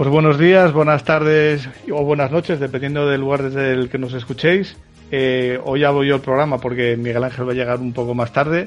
[0.00, 4.14] pues buenos días, buenas tardes o buenas noches, dependiendo del lugar desde el que nos
[4.14, 4.78] escuchéis.
[5.10, 8.32] Eh, hoy hago yo el programa porque Miguel Ángel va a llegar un poco más
[8.32, 8.66] tarde.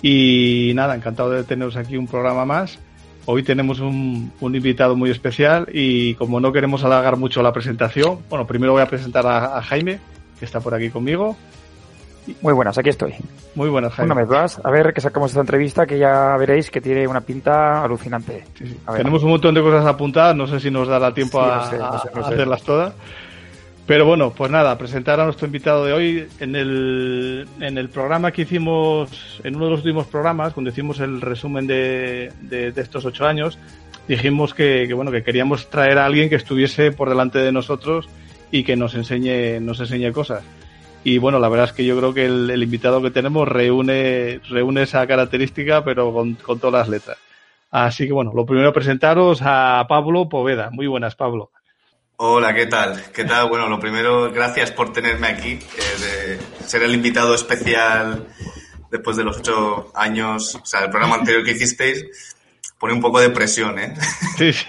[0.00, 2.78] Y nada, encantado de teneros aquí un programa más.
[3.26, 8.46] Hoy tenemos un, invitado muy especial y como no queremos alargar mucho la presentación, bueno,
[8.46, 9.98] primero voy a presentar a Jaime,
[10.38, 11.36] que está por aquí conmigo.
[12.40, 13.14] Muy buenas, aquí estoy.
[13.54, 14.12] Muy buenas, Jaime.
[14.12, 17.20] Una vez más, a ver que sacamos esta entrevista que ya veréis que tiene una
[17.20, 18.44] pinta alucinante.
[18.96, 22.94] Tenemos un montón de cosas apuntadas, no sé si nos dará tiempo a, hacerlas todas.
[23.86, 28.32] Pero bueno, pues nada, presentar a nuestro invitado de hoy en el, en el programa
[28.32, 33.04] que hicimos, en uno de los últimos programas, cuando hicimos el resumen de, de, estos
[33.04, 33.58] ocho años,
[34.08, 38.08] dijimos que, que, bueno, que queríamos traer a alguien que estuviese por delante de nosotros
[38.50, 40.44] y que nos enseñe, nos enseñe cosas.
[41.04, 44.82] Y bueno, la verdad es que yo creo que el, invitado que tenemos reúne, reúne
[44.82, 47.18] esa característica, pero con, todas las letras.
[47.70, 50.70] Así que bueno, lo primero presentaros a Pablo Poveda.
[50.70, 51.50] Muy buenas, Pablo.
[52.16, 53.02] Hola, ¿qué tal?
[53.12, 53.50] ¿Qué tal?
[53.50, 58.26] Bueno, lo primero, gracias por tenerme aquí, eh, de ser el invitado especial
[58.90, 62.06] después de los ocho años, o sea, el programa anterior que hicisteis,
[62.78, 63.94] pone un poco de presión, ¿eh?
[64.38, 64.66] Sí, sí.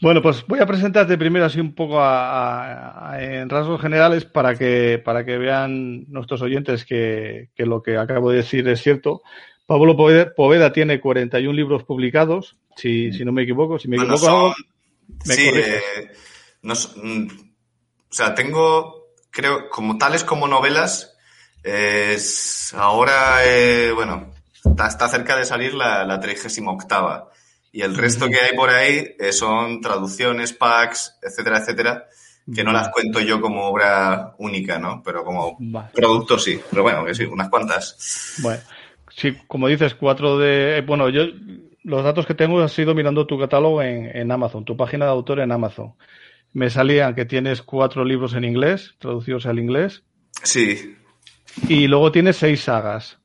[0.00, 5.24] Bueno, pues voy a presentarte primero así un poco en rasgos generales para que, para
[5.24, 9.22] que vean nuestros oyentes que, lo que acabo de decir es cierto.
[9.66, 13.78] Pablo Poveda, tiene 41 libros publicados, si, si no me equivoco.
[13.78, 14.54] Si me equivoco,
[15.24, 15.82] sí, eh,
[16.62, 17.26] mm,
[18.08, 21.16] o sea, tengo, creo, como tales como novelas,
[22.74, 24.30] ahora, eh, bueno,
[24.64, 27.30] está, cerca de salir la, la 38 octava.
[27.72, 32.06] Y el resto que hay por ahí eh, son traducciones, packs, etcétera, etcétera,
[32.52, 35.02] que no las cuento yo como obra única, ¿no?
[35.04, 35.58] Pero como
[35.92, 36.58] producto sí.
[36.70, 38.38] Pero bueno, que sí, unas cuantas.
[38.42, 38.62] Bueno,
[39.14, 40.78] sí, como dices, cuatro de...
[40.78, 41.24] Eh, bueno, yo
[41.82, 45.10] los datos que tengo han sido mirando tu catálogo en, en Amazon, tu página de
[45.10, 45.94] autor en Amazon.
[46.54, 50.02] Me salían que tienes cuatro libros en inglés, traducidos al inglés.
[50.42, 50.96] Sí.
[51.68, 53.18] Y luego tienes seis sagas.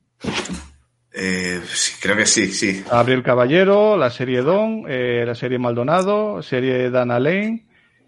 [1.13, 2.83] Eh, sí, creo que sí, sí.
[2.89, 7.65] Gabriel Caballero, la serie Don, eh, la serie Maldonado, serie Dana Lane,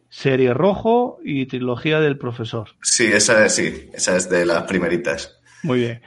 [0.10, 2.70] serie Rojo y trilogía del profesor.
[2.82, 5.40] Sí, esa sí, esa es de las primeritas.
[5.64, 6.02] Muy bien.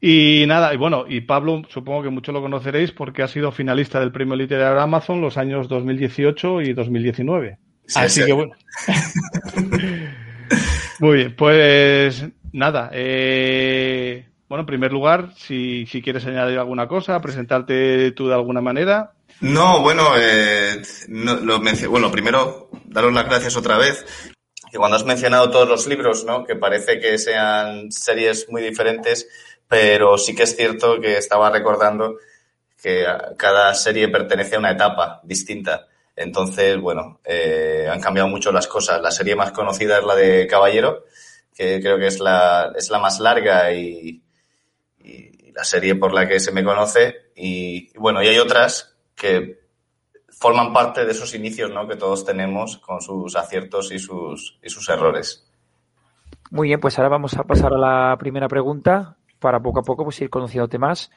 [0.00, 4.00] Y nada, y bueno, y Pablo supongo que muchos lo conoceréis porque ha sido finalista
[4.00, 7.58] del premio literario Amazon los años 2018 y 2019.
[7.94, 8.52] Así que bueno.
[10.98, 17.18] Muy bien, pues nada, eh, bueno, en primer lugar, si, si quieres añadir alguna cosa,
[17.22, 19.12] presentarte tú de alguna manera.
[19.40, 21.58] No, bueno, eh, lo
[21.88, 24.04] bueno, primero, daros las gracias otra vez.
[24.70, 26.44] Y cuando has mencionado todos los libros, ¿no?
[26.44, 29.26] Que parece que sean series muy diferentes,
[29.66, 32.18] pero sí que es cierto que estaba recordando
[32.82, 33.06] que
[33.38, 35.86] cada serie pertenece a una etapa distinta.
[36.14, 39.00] Entonces, bueno, eh, han cambiado mucho las cosas.
[39.00, 41.04] La serie más conocida es la de Caballero,
[41.54, 44.21] que creo que es la, es la más larga y,
[45.54, 47.30] la serie por la que se me conoce.
[47.34, 49.60] Y, bueno, y hay otras que
[50.28, 51.86] forman parte de esos inicios ¿no?
[51.86, 55.48] que todos tenemos con sus aciertos y sus, y sus errores.
[56.50, 60.04] Muy bien, pues ahora vamos a pasar a la primera pregunta para poco a poco
[60.04, 61.10] pues, ir conociéndote más.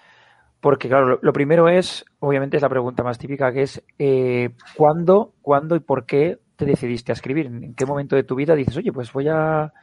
[0.62, 5.34] Porque, claro, lo, primero es, obviamente, es la pregunta más típica, que es eh, ¿cuándo,
[5.42, 7.48] ¿cuándo y por qué te decidiste a escribir?
[7.48, 9.74] ¿En qué momento de tu vida dices, oye, pues voy a,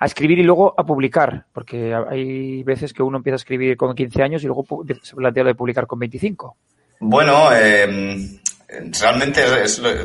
[0.00, 3.94] a escribir y luego a publicar, porque hay veces que uno empieza a escribir con
[3.94, 4.64] 15 años y luego
[5.02, 6.56] se plantea lo de publicar con 25.
[7.00, 8.38] Bueno, em,
[8.98, 9.42] realmente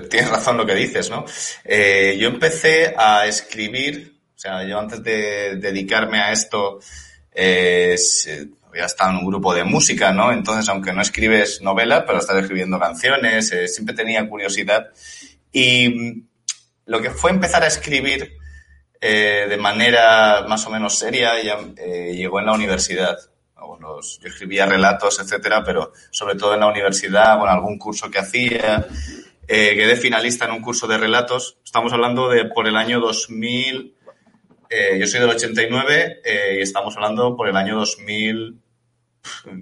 [0.09, 1.23] tienes razón lo que dices, ¿no?
[1.63, 6.79] Eh, yo empecé a escribir, o sea, yo antes de dedicarme a esto,
[7.33, 7.95] eh,
[8.67, 10.33] había estado en un grupo de música, ¿no?
[10.33, 14.87] Entonces, aunque no escribes novelas, pero estás escribiendo canciones, eh, siempre tenía curiosidad.
[15.53, 16.25] Y
[16.85, 18.33] lo que fue empezar a escribir
[19.07, 23.15] eh, de manera más o menos seria eh, llegó en la universidad.
[23.55, 28.87] yo escribía relatos, etcétera, pero sobre todo en la universidad, con algún curso que hacía.
[29.47, 31.59] Eh, quedé finalista en un curso de relatos.
[31.63, 33.93] Estamos hablando de por el año 2000.
[34.99, 36.21] yo soy del 89
[36.57, 38.59] y estamos hablando por el año 2000,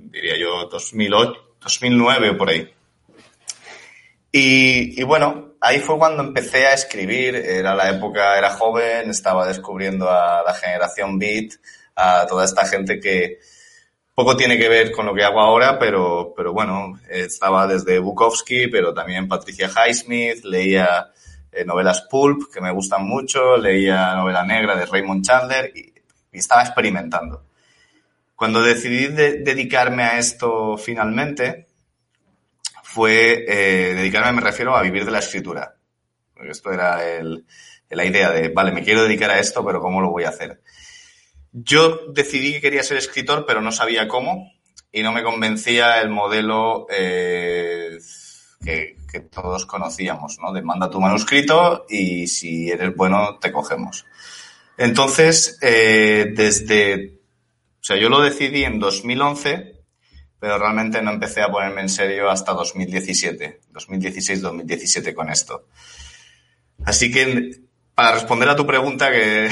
[0.09, 2.73] diría yo, 2008, 2009 o por ahí.
[4.31, 7.35] Y bueno, ahí fue cuando empecé a escribir.
[7.35, 11.53] Era la época, era joven, estaba descubriendo a la generación Beat,
[11.95, 13.39] a toda esta gente que
[14.13, 18.67] poco tiene que ver con lo que hago ahora, pero, pero bueno, estaba desde Bukowski,
[18.67, 21.11] pero también Patricia Highsmith, leía
[21.51, 25.91] eh, novelas pulp que me gustan mucho, leía novela negra de Raymond Chandler y,
[26.31, 27.45] estaba experimentando.
[28.35, 31.67] Cuando decidí dedicarme a esto finalmente,
[32.93, 35.77] fue eh, dedicarme, me refiero a vivir de la escritura.
[36.47, 37.43] Esto era el,
[37.89, 40.61] la idea de, vale, me quiero dedicar a esto, pero ¿cómo lo voy a hacer?
[41.51, 44.51] Yo decidí que quería ser escritor, pero no sabía cómo
[44.91, 47.97] y no me convencía el modelo eh,
[48.63, 48.95] que,
[49.31, 50.53] todos conocíamos, ¿no?
[50.53, 54.05] De manda tu manuscrito y si eres bueno te cogemos.
[54.77, 57.21] Entonces, eh, desde,
[57.81, 59.72] o sea, yo lo decidí en 2011,
[60.43, 65.67] pero realmente no empecé a ponerme en serio hasta 2017, 2016-2017 con esto.
[66.83, 67.61] Así que,
[67.95, 69.49] para responder a tu pregunta, que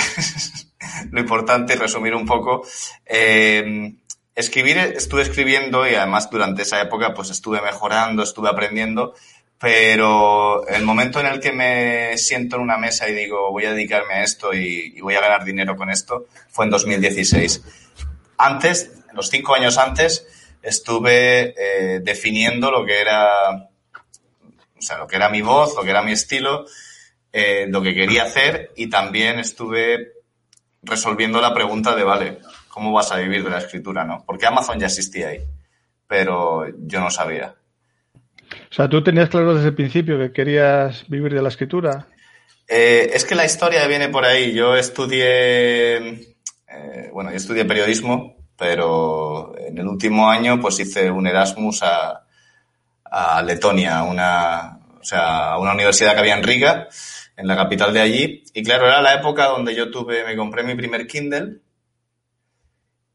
[1.12, 2.68] lo importante, resumir un poco,
[3.06, 3.94] eh,
[4.36, 9.14] escribir, estuve escribiendo y además durante esa época pues estuve mejorando, estuve aprendiendo,
[9.58, 13.72] pero el momento en el que me siento en una mesa y digo voy a
[13.72, 17.64] dedicarme a esto y, voy a ganar dinero con esto fue en 2016.
[18.38, 20.28] Antes, los cinco años antes,
[20.62, 25.90] estuve eh, definiendo lo que era, o sea, lo que era mi voz, lo que
[25.90, 26.66] era mi estilo,
[27.34, 30.14] eh, lo que quería hacer y también estuve
[30.84, 34.24] resolviendo la pregunta de, vale, ¿cómo vas a vivir de la escritura, no?
[34.26, 35.40] Porque Amazon ya existía ahí,
[36.08, 37.56] pero yo no sabía.
[38.70, 42.08] O sea, ¿tú tenías claro desde el principio que querías vivir de la escritura?
[42.68, 44.54] Eh, es que la historia viene por ahí.
[44.54, 51.26] Yo estudié, eh, bueno, yo estudié periodismo, pero en el último año pues hice un
[51.26, 52.28] Erasmus a,
[53.04, 56.88] a Letonia, una, o sea, a una universidad que había en Riga,
[57.36, 58.44] en la capital de allí.
[58.54, 61.62] Y claro, era la época donde yo tuve, me compré mi primer Kindle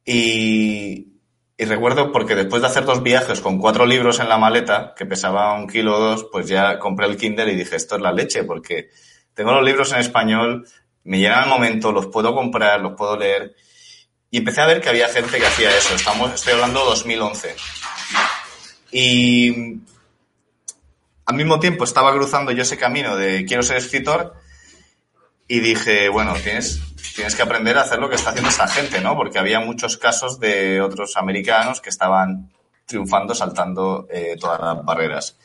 [0.05, 1.13] y,
[1.57, 5.55] recuerdo porque después de hacer dos viajes con cuatro libros en la maleta, que pesaba
[5.55, 8.43] un kilo o dos, pues ya compré el Kindle y dije, esto es la leche,
[8.43, 8.89] porque
[9.33, 10.67] tengo los libros en español,
[11.05, 13.55] me llegan al momento, los puedo comprar, los puedo leer.
[14.31, 15.95] Y empecé a ver que había gente que hacía eso.
[15.95, 17.57] Estamos, estoy hablando de 2011.
[18.93, 19.81] Y
[21.27, 24.35] al mismo tiempo estaba cruzando yo ese camino de quiero ser escritor
[25.49, 26.81] y dije, bueno, tienes,
[27.15, 29.17] tienes que aprender a hacer lo que está haciendo esta gente, ¿no?
[29.17, 32.51] Porque había muchos casos de otros americanos que estaban
[32.85, 35.37] triunfando saltando eh, todas las barreras.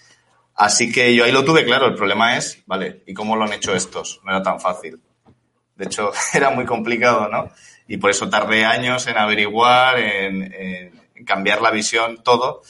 [0.56, 1.88] Así que yo ahí lo tuve claro.
[1.88, 4.22] El problema es, vale, ¿y cómo lo han hecho estos?
[4.24, 5.02] No era tan fácil.
[5.76, 7.50] De hecho, era muy complicado, ¿no?
[7.92, 12.62] Y por eso tardé años en averiguar, en, en cambiar la visión, todo.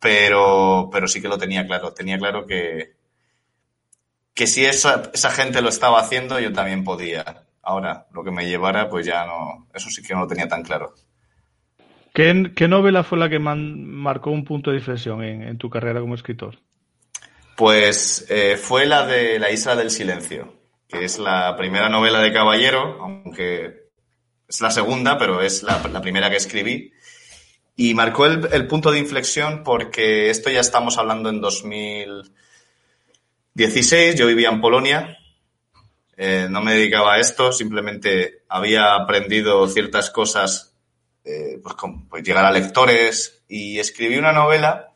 [0.00, 1.94] Pero, pero sí que lo tenía claro.
[1.94, 2.94] Tenía claro que,
[4.34, 7.44] que si esa, esa gente lo estaba haciendo, yo también podía.
[7.62, 10.64] Ahora, lo que me llevara, pues ya no, eso sí que no lo tenía tan
[10.64, 10.92] claro.
[12.12, 16.16] ¿Qué, qué novela fue la que marcó un punto de inflexión en, tu carrera como
[16.16, 16.58] escritor?
[17.56, 20.52] Pues eh, fue la de La Isla del Silencio,
[20.88, 23.83] que es la primera novela de Caballero, aunque
[24.48, 26.92] es la segunda, pero es la, primera que escribí.
[27.76, 34.50] Y marcó el, punto de inflexión porque esto ya estamos hablando en 2016, yo vivía
[34.50, 35.18] en Polonia
[36.16, 40.74] eh, no me dedicaba a esto, simplemente había aprendido ciertas cosas,
[41.24, 41.74] eh, pues,
[42.08, 44.92] pues, llegar a lectores y escribí una novela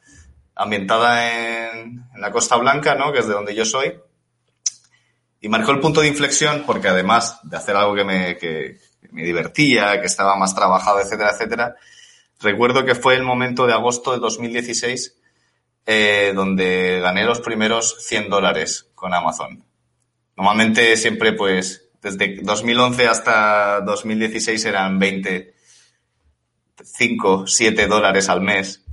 [0.54, 3.12] ambientada en, la Costa Blanca, ¿no?
[3.12, 3.94] que es de donde yo soy,
[5.40, 8.78] y marcó el punto de inflexión porque además de hacer algo que me, que
[9.10, 11.76] me divertía, que estaba más trabajado, etcétera, etcétera,
[12.40, 15.18] recuerdo que fue el momento de agosto de 2016
[15.90, 19.64] eh, donde gané los primeros 100 dólares con Amazon.
[20.36, 25.54] Normalmente siempre, pues, desde 2011 hasta 2016 eran 20,
[26.84, 28.84] 5, 7 dólares al mes,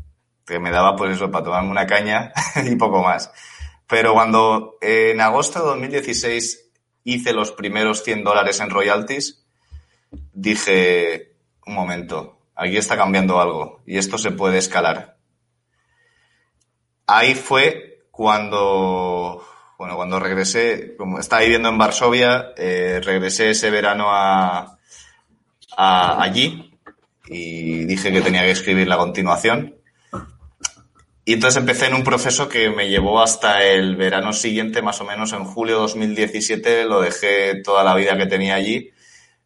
[0.45, 2.31] que me daba, pues eso, para tomarme una caña
[2.65, 3.29] y poco más.
[3.87, 6.71] Pero cuando en agosto de 2016
[7.03, 9.44] hice los primeros 100 dólares en royalties,
[10.33, 15.17] dije, un momento, aquí está cambiando algo y esto se puede escalar.
[17.07, 19.45] Ahí fue cuando
[19.77, 24.77] bueno, cuando regresé, como estaba viviendo en Varsovia, eh, regresé ese verano a,
[25.75, 26.71] a, allí
[27.27, 29.75] y dije que tenía que escribir la continuación.
[31.25, 35.05] Y entonces empecé en un proceso que me llevó hasta el verano siguiente, más o
[35.05, 38.91] menos en julio de 2017, lo dejé toda la vida que tenía allí,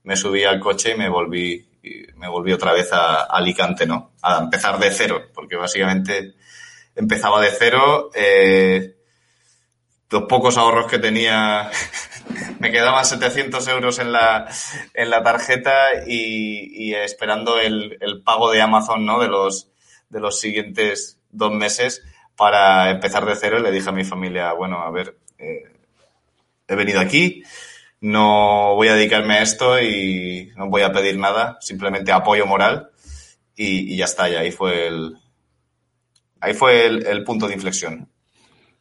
[0.03, 1.67] me subí al coche y me volví,
[2.15, 4.13] me volví otra vez a, Alicante, ¿no?
[4.21, 6.35] A empezar de cero, porque básicamente
[6.95, 8.95] empezaba de cero, eh,
[10.09, 11.69] los pocos ahorros que tenía,
[12.59, 14.47] me quedaban 700 euros en la,
[14.93, 19.19] en la tarjeta y, esperando el, el, pago de Amazon, ¿no?
[19.19, 19.69] De los,
[20.09, 22.01] de los siguientes dos meses
[22.35, 25.63] para empezar de cero y le dije a mi familia, bueno, a ver, eh,
[26.67, 27.43] he venido aquí,
[28.01, 32.89] no voy a dedicarme a esto y no voy a pedir nada, simplemente apoyo moral
[33.55, 35.17] y, ya está, y ahí fue el,
[36.39, 38.07] ahí fue el punto de inflexión.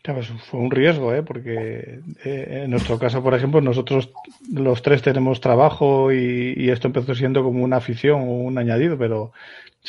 [0.02, 1.22] Claro, fue un riesgo, ¿eh?
[1.22, 4.10] porque eh, en nuestro caso, por ejemplo, nosotros
[4.50, 9.32] los tres tenemos trabajo y, esto empezó siendo como una afición o un añadido, pero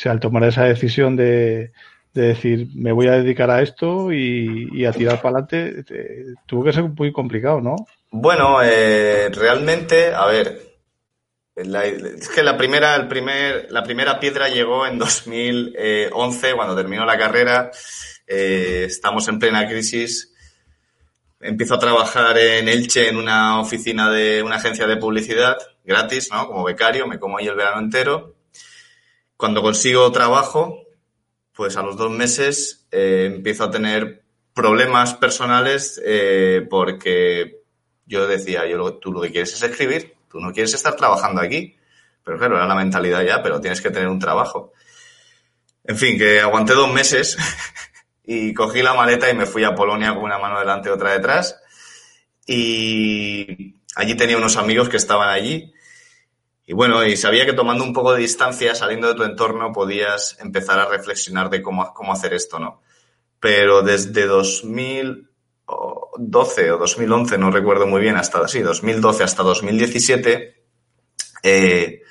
[0.04, 1.72] al tomar esa decisión de,
[2.12, 5.84] decir me voy a dedicar a esto y, a tirar para adelante,
[6.44, 7.76] tuvo que ser muy complicado, ¿no?
[8.12, 10.78] Bueno, eh, realmente, a ver,
[11.54, 17.16] es que la primera, el primer, la primera piedra llegó en 2011, cuando terminó la
[17.18, 17.70] carrera.
[18.26, 20.34] Eh, estamos en plena crisis.
[21.40, 26.48] Empiezo a trabajar en Elche en una oficina de una agencia de publicidad, gratis, ¿no?
[26.48, 28.34] Como becario, me como ahí el verano entero.
[29.36, 30.82] Cuando consigo trabajo,
[31.52, 36.02] pues a los dos meses eh, empiezo a tener problemas personales
[36.68, 37.59] porque
[38.10, 41.76] yo decía, yo tú lo que quieres es escribir, tú no quieres estar trabajando aquí.
[42.24, 44.72] Pero claro, era la mentalidad ya, pero tienes que tener un trabajo.
[45.84, 47.38] En fin, que aguanté dos meses
[48.24, 51.12] y cogí la maleta y me fui a Polonia con una mano delante y otra
[51.12, 51.56] detrás.
[52.46, 55.72] Y allí tenía unos amigos que estaban allí.
[56.66, 60.36] Y bueno, y sabía que tomando un poco de distancia, saliendo de tu entorno, podías
[60.40, 62.82] empezar a reflexionar de cómo, cómo hacer esto, ¿no?
[63.38, 64.26] Pero desde
[66.18, 70.64] 2012 o 2011, no recuerdo muy bien, hasta, sí, 2012 hasta 2017,
[71.42, 72.02] eh,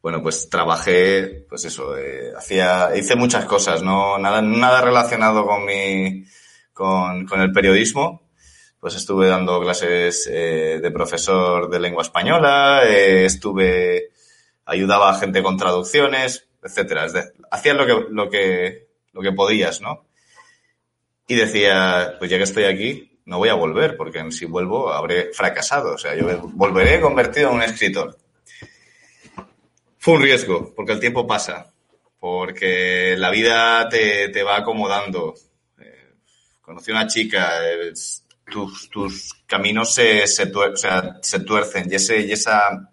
[0.00, 5.64] bueno, pues trabajé, pues eso, eh, hacía, hice muchas cosas, no, nada, nada relacionado con
[5.64, 6.24] mi,
[6.72, 8.22] con, con el periodismo.
[8.80, 14.10] Pues estuve dando clases eh, de profesor de lengua española, eh, estuve,
[14.64, 17.06] ayudaba a gente con traducciones, etcétera.
[17.06, 17.14] Es
[17.50, 20.06] hacías lo que, lo que, lo que podías, ¿no?
[21.26, 25.34] Y decía, pues ya que estoy aquí, no voy a volver, porque si vuelvo habré
[25.34, 25.94] fracasado.
[25.94, 28.16] O sea, yo volveré convertido en un escritor.
[29.98, 31.70] Fue un riesgo, porque el tiempo pasa,
[32.18, 35.34] porque la vida te, te va acomodando.
[35.78, 36.14] Eh,
[36.62, 37.52] conocí una chica,
[38.50, 42.90] tus, tus, caminos se, se, o sea, se, tuercen y ese, y esa,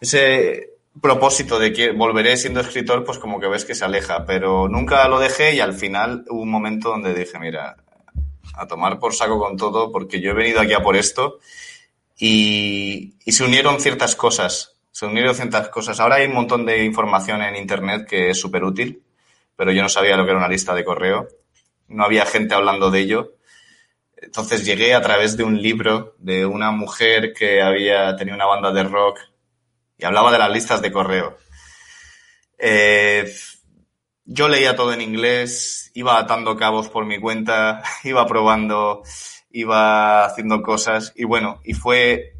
[0.00, 0.70] ese
[1.02, 5.06] propósito de que volveré siendo escritor, pues como que ves que se aleja, pero nunca
[5.08, 7.76] lo dejé y al final hubo un momento donde dije, mira,
[8.54, 11.38] a tomar por saco con todo, porque yo he venido aquí a por esto
[12.18, 15.98] y, se unieron ciertas cosas se unieron ciertas cosas.
[16.00, 19.02] Ahora hay un montón de información en Internet que es súper útil,
[19.56, 21.28] pero yo no sabía lo que era una lista de correo.
[21.88, 23.32] No había gente hablando de ello.
[24.14, 28.70] Entonces llegué a través de un libro de una mujer que había tenido una banda
[28.70, 29.18] de rock
[29.96, 31.38] y hablaba de las listas de correo.
[32.58, 33.32] Eh,
[34.24, 39.02] yo leía todo en inglés, iba atando cabos por mi cuenta, iba probando,
[39.50, 42.34] iba haciendo cosas y bueno, y fue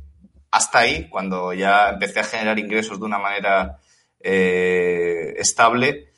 [0.50, 3.78] hasta ahí, cuando ya empecé a generar ingresos de una manera
[4.20, 6.12] eh, estable,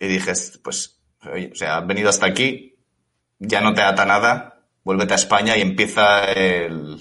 [0.00, 0.32] y dije,
[0.64, 2.74] pues, o sea, has venido hasta aquí,
[3.38, 6.98] ya no te ata nada, vuélvete a España y empieza el...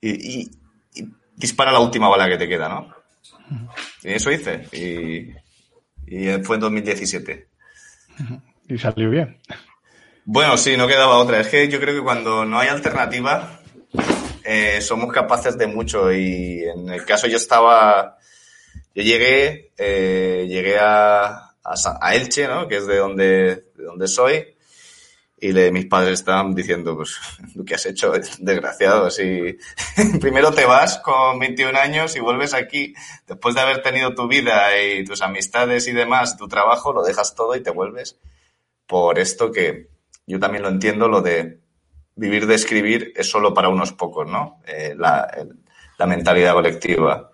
[0.00, 0.50] Y,
[1.36, 2.94] dispara la última bala que te queda, ¿no?
[4.02, 4.68] Y eso hice.
[4.72, 5.34] Y,
[6.06, 7.48] y fue en 2017.
[8.68, 9.38] Y salió bien.
[10.24, 11.40] Bueno, sí, no quedaba otra.
[11.40, 13.60] Es que yo creo que cuando no hay alternativa,
[14.44, 18.18] eh, somos capaces de mucho y en el caso yo estaba,
[18.94, 22.68] yo llegué, eh, llegué a, a, Elche, ¿no?
[22.68, 23.24] Que es de donde,
[23.76, 24.53] de donde soy.
[25.36, 27.18] Y le, mis padres estaban diciendo, pues,
[27.66, 29.10] que has hecho, desgraciado.
[29.10, 29.58] Si
[30.20, 32.94] primero te vas con 21 años y vuelves aquí,
[33.26, 37.34] después de haber tenido tu vida y tus amistades y demás, tu trabajo, lo dejas
[37.34, 38.18] todo y te vuelves
[38.86, 39.88] por esto que
[40.26, 41.60] yo también lo entiendo, lo de
[42.16, 44.60] vivir de escribir es solo para unos pocos, ¿no?
[44.66, 45.28] Eh, la,
[45.98, 47.30] la, mentalidad colectiva.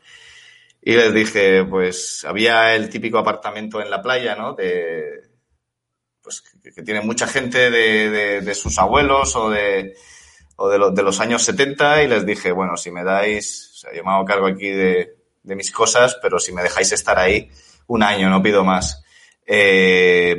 [0.83, 4.55] Y les dije, pues había el típico apartamento en la playa, ¿no?
[4.55, 5.30] De,
[6.23, 9.95] pues que, tiene mucha gente de, de, de, sus abuelos o de,
[10.57, 13.95] o de, de, los años 70 y les dije, bueno, si me dais, o sea,
[13.95, 17.51] yo me hago cargo aquí de, de mis cosas, pero si me dejáis estar ahí
[17.87, 19.03] un año, no pido más.
[19.47, 20.37] Eh,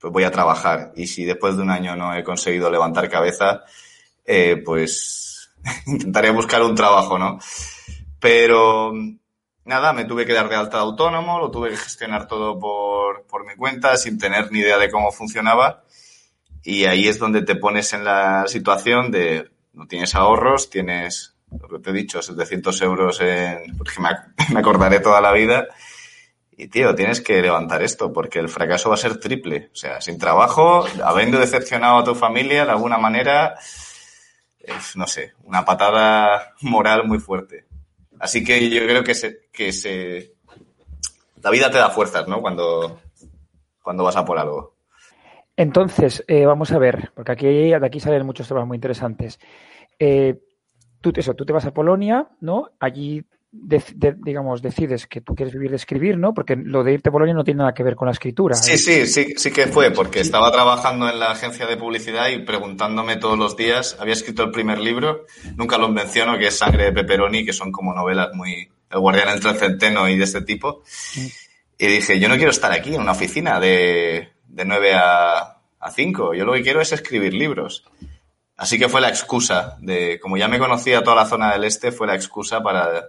[0.00, 0.92] pues voy a trabajar.
[0.96, 3.64] Y si después de un año no he conseguido levantar cabeza,
[4.24, 5.50] eh, pues
[5.86, 7.38] intentaré buscar un trabajo, ¿no?
[8.18, 8.92] Pero
[9.66, 13.26] nada, me tuve que dar de alta de autónomo, lo tuve que gestionar todo por,
[13.26, 15.84] por mi cuenta, sin tener ni idea de cómo funcionaba.
[16.62, 21.68] y ahí es donde te pones en la situación de no tienes ahorros, tienes, lo
[21.68, 23.92] que te he dicho, 700 euros en, porque
[24.52, 25.68] me, acordaré toda la vida.
[26.58, 29.68] Y tío, tienes que levantar esto porque el fracaso va a ser triple.
[29.72, 33.56] O sea, sin trabajo, habiendo decepcionado a tu familia de alguna manera,
[34.94, 37.65] no sé, una patada moral muy fuerte.
[38.18, 40.34] Así que yo creo que se, que se,
[41.42, 42.40] la vida te da fuerzas, ¿no?
[42.40, 43.00] Cuando,
[43.82, 44.74] cuando vas a por algo.
[45.56, 49.38] Entonces, eh, vamos a ver, porque aquí, de aquí salen muchos temas muy interesantes.
[49.98, 50.38] Eh,
[51.00, 52.70] tú, eso, tú te vas a Polonia, ¿no?
[52.78, 53.24] Allí,
[53.58, 56.34] digamos, decides que tú quieres vivir de escribir, ¿no?
[56.34, 58.54] Porque lo de irte a Polonia no tiene nada que ver con la escritura.
[58.54, 58.78] Sí, ¿eh?
[58.78, 63.16] sí, sí, sí que fue, porque estaba trabajando en la agencia de publicidad y preguntándome
[63.16, 66.92] todos los días, había escrito el primer libro, nunca lo menciono, que es Sangre de
[66.92, 70.82] Pepperoni, que son como novelas muy, El guardián entre el centeno y de este tipo.
[71.78, 75.90] Y dije, yo no quiero estar aquí en una oficina de de 9 a, a
[75.90, 76.34] 5.
[76.34, 77.84] Yo lo que quiero es escribir libros.
[78.56, 81.92] Así que fue la excusa de, como ya me conocía toda la zona del este,
[81.92, 83.04] fue la excusa para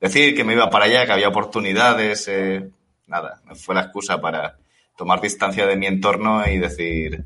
[0.00, 2.28] decir que me iba para allá, que había oportunidades.
[2.28, 2.68] Eh,
[3.06, 4.58] nada, fue la excusa para
[4.96, 7.24] tomar distancia de mi entorno y decir,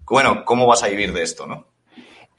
[0.00, 1.68] bueno, ¿cómo vas a vivir de esto, no?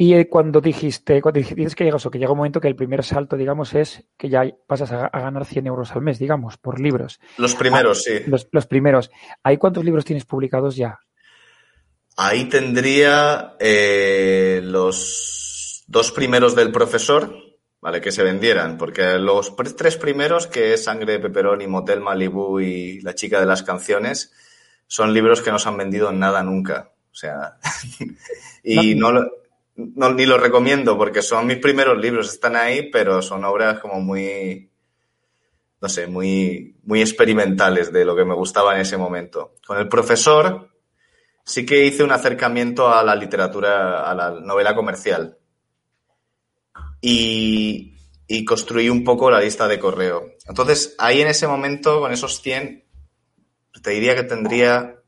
[0.01, 2.75] Y eh, cuando dijiste, cuando dices que llegas o que llega un momento que el
[2.77, 6.79] primer salto, digamos, es que ya pasas a, ganar 100 euros al mes, digamos, por
[6.79, 7.19] libros.
[7.37, 8.13] Los primeros, sí.
[8.25, 9.11] Los, primeros.
[9.43, 10.99] ¿Hay cuántos libros tienes publicados ya?
[12.15, 17.35] Ahí tendría eh, los dos primeros del profesor,
[17.81, 18.01] ¿vale?
[18.01, 23.01] Que se vendieran, porque los tres primeros, que es Sangre de y Motel Malibu y
[23.01, 24.33] La chica de las canciones,
[24.87, 26.91] son libros que no se han vendido en nada nunca.
[27.11, 27.57] O sea,
[28.63, 29.11] y no
[29.95, 34.01] no, ni los recomiendo porque son mis primeros libros, están ahí, pero son obras como
[34.01, 34.69] muy,
[35.81, 39.55] no sé, muy, muy experimentales de lo que me gustaba en ese momento.
[39.65, 40.69] Con el profesor
[41.45, 45.37] sí que hice un acercamiento a la literatura, a la novela comercial.
[47.01, 47.95] Y,
[48.27, 50.33] y construí un poco la lista de correo.
[50.47, 52.83] Entonces, ahí en ese momento, con esos 100,
[53.81, 54.99] te diría que tendría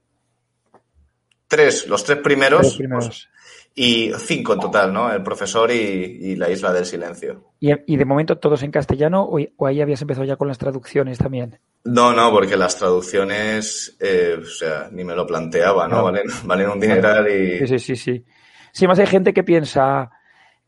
[1.47, 3.30] tres, los tres primeros, primeros.
[3.73, 5.13] Y cinco en total, ¿no?
[5.13, 7.54] El profesor y, la isla del silencio.
[7.60, 11.60] ¿Y, de momento todos en castellano o, ahí habías empezado ya con las traducciones también?
[11.86, 16.04] No, no, porque las traducciones, eh, o sea, ni me lo planteaba, ¿no?
[16.04, 17.60] Valen, valen, un dineral y...
[17.60, 18.25] Sí, sí, sí, sí.
[18.73, 20.10] Sí, más hay gente que piensa,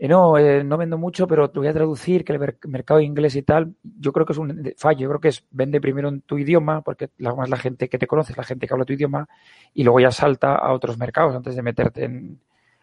[0.03, 3.37] eh, no, eh, no vendo mucho, pero te voy a traducir, que el mercado inglés
[3.37, 6.19] y tal, yo creo que es un fallo, yo creo que es vende primero en
[6.19, 8.83] tu idioma, porque la, más la gente que te conoce es la gente que habla
[8.83, 9.29] tu idioma,
[9.73, 12.41] y luego ya salta a otros mercados antes de meterte en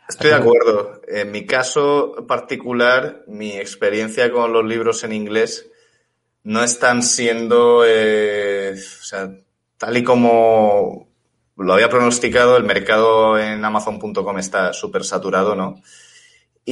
[0.09, 1.03] Estoy de acuerdo.
[1.07, 5.71] En mi caso particular, mi experiencia con los libros en inglés
[6.43, 9.31] no están siendo, eh, o sea,
[9.77, 11.07] tal y como
[11.57, 15.81] lo había pronosticado, el mercado en Amazon.com está súper saturado, ¿no?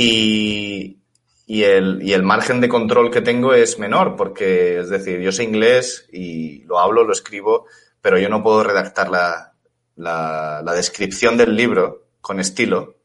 [0.00, 1.00] Y,
[1.46, 5.32] y, el, y el margen de control que tengo es menor, porque, es decir, yo
[5.32, 7.66] sé inglés y lo hablo, lo escribo,
[8.00, 9.54] pero yo no puedo redactar la,
[9.96, 12.98] la, la descripción del libro con estilo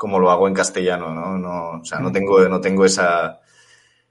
[0.00, 1.36] como lo hago en castellano, ¿no?
[1.36, 3.40] no o sea, no tengo, no tengo esa,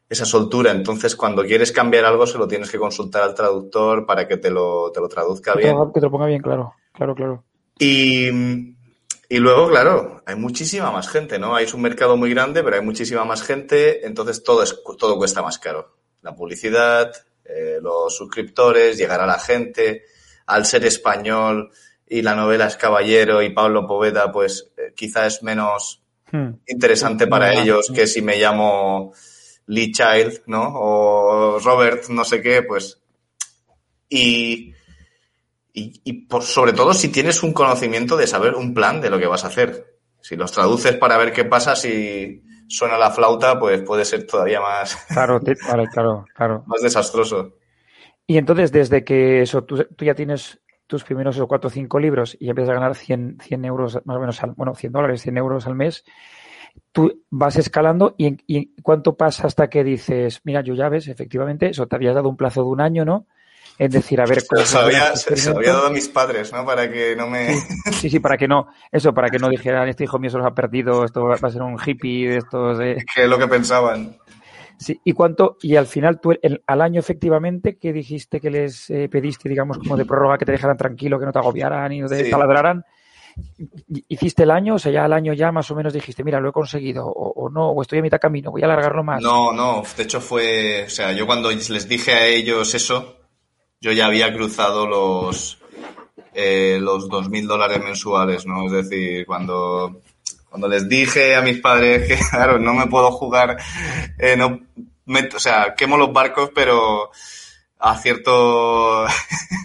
[0.07, 0.69] esa soltura.
[0.69, 4.51] Entonces, cuando quieres cambiar algo, se lo tienes que consultar al traductor para que te
[4.51, 5.75] lo, te lo traduzca bien.
[5.91, 7.43] Que te lo ponga bien, claro, claro, claro.
[7.79, 8.29] Y,
[9.31, 11.55] y luego, claro, hay muchísima más gente, ¿no?
[11.55, 15.43] Hay un mercado muy grande, pero hay muchísima más gente, entonces todo, es, todo cuesta
[15.43, 15.95] más caro.
[16.21, 17.11] La publicidad,
[17.45, 20.03] eh, los suscriptores, llegar a la gente,
[20.47, 21.69] al ser español,
[22.07, 26.49] y la novela es Caballero y Pablo Poveda, pues eh, quizá es menos hmm.
[26.65, 29.13] interesante para ellos que si me llamo
[29.67, 30.71] Lee Child, ¿no?
[30.73, 32.99] O Robert, no sé qué, pues.
[34.09, 34.73] Y,
[35.73, 39.27] y, por, sobre todo si tienes un conocimiento de saber un plan de lo que
[39.27, 39.99] vas a hacer.
[40.21, 44.59] Si los traduces para ver qué pasa, si suena la flauta, pues puede ser todavía
[44.59, 44.95] más.
[45.07, 45.39] Claro,
[45.93, 46.63] claro, claro.
[46.67, 47.53] Más desastroso.
[48.27, 52.35] Y entonces, desde que eso, tú, tú ya tienes tus primeros cuatro o cinco libros
[52.39, 55.37] y empiezas a ganar 100, 100 euros, más o menos, al, bueno, 100 dólares, 100
[55.37, 56.03] euros al mes,
[56.91, 61.69] tú vas escalando y, y, cuánto pasa hasta que dices, mira, yo ya ves, efectivamente,
[61.69, 63.27] eso te habías dado un plazo de un año, ¿no?
[63.79, 64.65] Es decir, a ver cómo.
[64.65, 66.65] Se, había, se, había dado a mis padres, ¿no?
[66.65, 67.55] Para que no me.
[67.93, 68.67] Sí, sí, para que no.
[68.91, 71.49] Eso, para que no dijeran, este hijo mío se los ha perdido, esto va a
[71.49, 72.77] ser un hippie de estos.
[72.77, 74.17] Que es lo que pensaban.
[74.77, 75.57] Sí, ¿y cuánto?
[75.61, 76.33] Y al final, tú
[76.67, 80.51] al año efectivamente, ¿qué dijiste que les eh, pediste, digamos, como de prórroga, que te
[80.51, 82.83] dejaran tranquilo, que no te agobiaran y no te taladraran?
[84.09, 84.75] ¿Hiciste el año?
[84.75, 87.49] O sea, ya al año ya más o menos dijiste, mira, lo he conseguido, o,
[87.49, 89.21] no, o estoy a mitad camino, voy a alargarlo más.
[89.21, 93.18] No, no, de hecho fue, o sea, yo cuando les dije a ellos eso,
[93.81, 95.59] yo ya había cruzado los,
[96.33, 98.65] eh, los 2.000 dólares mensuales, ¿no?
[98.65, 100.01] Es decir, cuando,
[100.49, 103.57] cuando les dije a mis padres que, claro, no me puedo jugar,
[104.17, 104.59] eh, no,
[105.35, 107.11] o sea, quemo los barcos, pero
[107.79, 109.05] a cierto,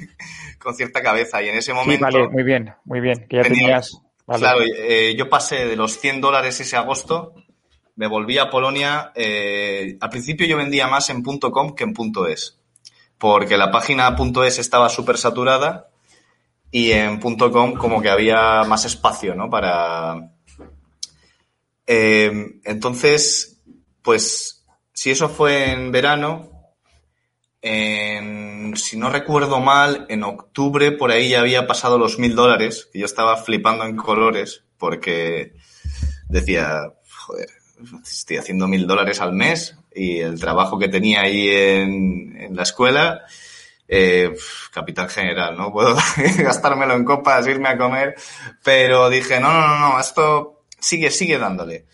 [0.58, 1.42] con cierta cabeza.
[1.42, 2.04] Y en ese momento...
[2.04, 4.00] vale, muy bien, muy bien, que ya tenías...
[4.26, 7.34] Claro, eh, yo pasé de los 100 dólares ese agosto,
[7.96, 9.12] me volví a Polonia.
[9.14, 11.94] Eh, al principio yo vendía más en .com que en
[12.28, 12.58] .es,
[13.18, 15.88] porque la página .es estaba súper saturada
[16.70, 19.48] y en .com como que había más espacio, ¿no?
[19.48, 20.32] Para...
[21.86, 23.60] Eh, entonces,
[24.02, 26.50] pues, si eso fue en verano,
[27.62, 32.88] en, si no recuerdo mal, en octubre por ahí ya había pasado los mil dólares,
[32.92, 35.54] que yo estaba flipando en colores porque
[36.28, 37.48] decía, joder,
[38.02, 42.62] estoy haciendo mil dólares al mes y el trabajo que tenía ahí en, en la
[42.62, 43.22] escuela,
[43.86, 44.34] eh,
[44.72, 45.72] capital general, ¿no?
[45.72, 45.96] Puedo
[46.38, 48.14] gastármelo en copas, irme a comer,
[48.62, 51.86] pero dije, no, no, no, no, esto sigue, sigue dándole.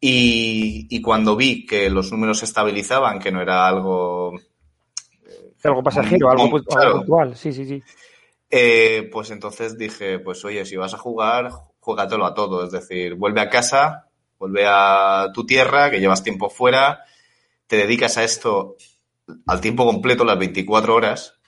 [0.00, 4.38] Y, y cuando vi que los números se estabilizaban, que no era algo
[5.68, 7.82] algo pasajero, algo, puntual, sí, sí, sí.
[8.50, 11.50] Eh, pues entonces dije, pues oye, si vas a jugar,
[11.80, 12.64] juégatelo a todo.
[12.64, 14.08] Es decir, vuelve a casa,
[14.44, 17.04] vuelve a tu tierra, que llevas tiempo fuera,
[17.66, 18.76] te dedicas a esto
[19.46, 21.38] al tiempo completo, las 24 horas,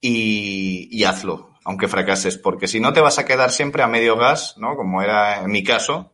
[0.00, 4.54] y, hazlo, aunque fracases, porque si no te vas a quedar siempre a medio gas,
[4.58, 4.76] ¿no?
[4.76, 6.12] Como era en mi caso,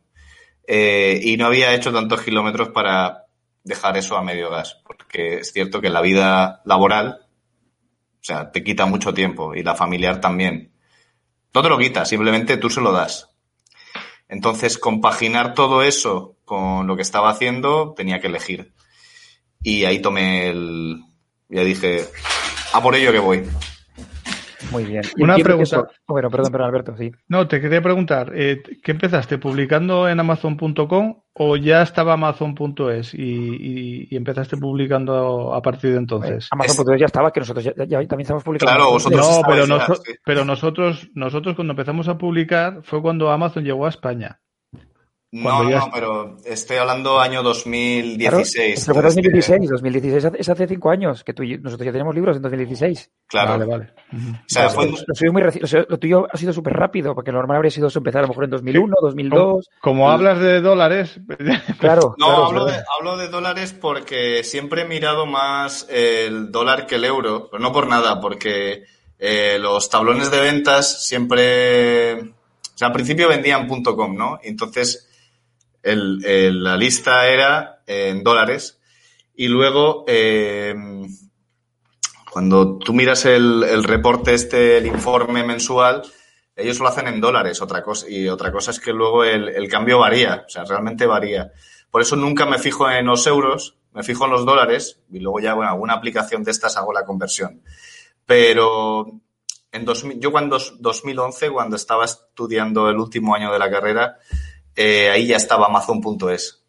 [0.67, 3.27] eh, y no había hecho tantos kilómetros para
[3.65, 7.27] dejar eso a medio gas, porque es cierto que la vida laboral
[8.23, 10.73] o sea, te quita mucho tiempo y la familiar también.
[11.53, 13.32] No te lo quita, simplemente tú se lo das.
[14.33, 18.73] Entonces, compaginar todo eso con lo que estaba haciendo, tenía que elegir.
[19.63, 21.05] Y ahí tomé el...
[21.51, 22.09] Ya dije,
[22.73, 23.45] a por ello que voy.
[24.73, 25.03] Muy bien.
[25.19, 25.87] Una pregunta.
[26.09, 27.13] Bueno, perdón, perdón, Alberto, sí.
[27.29, 29.39] No, te quería preguntar, eh, ¿qué empezaste?
[29.39, 36.49] ¿Publicando en Amazon.com o ya estaba Amazon.es y, y, empezaste publicando a partir de entonces?
[36.51, 38.75] Amazon.es ya estaba, que nosotros ya, también estamos publicando.
[38.75, 39.21] Claro, vosotros.
[39.21, 39.67] No, pero,
[40.25, 44.41] pero nosotros, nosotros cuando empezamos a publicar fue cuando Amazon llegó a España.
[45.35, 48.85] No, no, pero estoy hablando año 2016.
[48.85, 53.11] Claro, 2016, 2016 es hace cinco años, que tú nosotros ya tenemos libros en 2016.
[53.29, 53.53] Claro.
[53.53, 53.91] Vale, vale.
[54.13, 54.91] o sea, fue...
[54.91, 58.23] lo, muy lo, tuyo ha sido súper rápido, porque lo normal habría sido empezar a
[58.23, 59.71] lo mejor en 2001, 2002.
[59.81, 61.19] Como, hablas de dólares.
[61.81, 62.15] claro.
[62.19, 67.07] No, hablo, De, hablo de dólares porque siempre he mirado más el dólar que el
[67.07, 68.85] euro, pero no por nada, porque
[69.19, 72.21] eh, los tablones de ventas siempre...
[72.21, 74.39] O sea, al principio vendían .com, ¿no?
[74.43, 75.09] Entonces
[75.83, 78.81] el, la lista era en dólares
[79.35, 80.75] y luego eh,
[82.31, 86.03] cuando tú miras el, el, reporte este, el informe mensual,
[86.57, 89.69] ellos lo hacen en dólares, otra cosa, y otra cosa es que luego el, el,
[89.69, 91.53] cambio varía, o sea, realmente varía.
[91.91, 95.41] Por eso nunca me fijo en los euros, me fijo en los dólares, y luego
[95.41, 97.63] ya, bueno, alguna aplicación de estas hago la conversión.
[98.25, 99.07] Pero
[99.71, 104.17] en 2000, yo cuando 2011, cuando estaba estudiando el último año de la carrera,
[104.77, 106.63] eh, ahí ya estaba Amazon.es.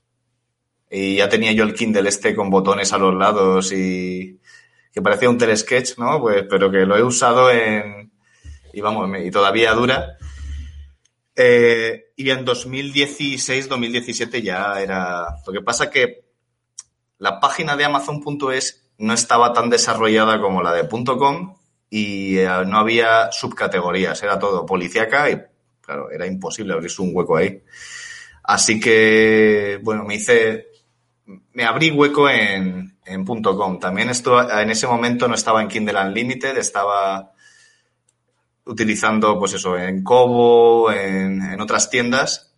[0.90, 4.40] Y ya tenía yo el Kindle este con botones a los lados y
[4.94, 6.22] que parecía un telesketch, ¿no?
[6.22, 8.12] Pues, pero que lo he usado en...
[8.74, 10.18] Y vamos, y todavía dura.
[11.36, 15.26] Eh, y en 2016, 2017 ya era...
[15.46, 16.26] Lo que pasa que
[17.18, 21.56] la página de Amazon.es no estaba tan desarrollada como la de .com
[21.90, 25.42] y eh, no había subcategorías, era todo policíaca y
[25.84, 27.62] claro, era imposible abrirse un hueco ahí.
[28.44, 30.68] Así que, bueno, me hice,
[31.54, 33.80] me abrí hueco en, en .com.
[33.80, 37.32] También esto, en ese momento no estaba en Kindle Unlimited, estaba
[38.66, 42.54] utilizando, pues eso, en Kobo, en, en otras tiendas.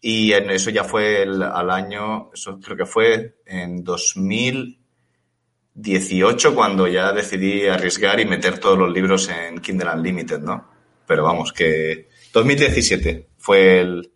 [0.00, 7.66] Y eso ya fue al año, eso creo que fue en 2018 cuando ya decidí
[7.66, 10.70] arriesgar y meter todos los libros en Kindle Unlimited, ¿no?
[11.06, 14.12] Pero vamos, que 2017 fue el,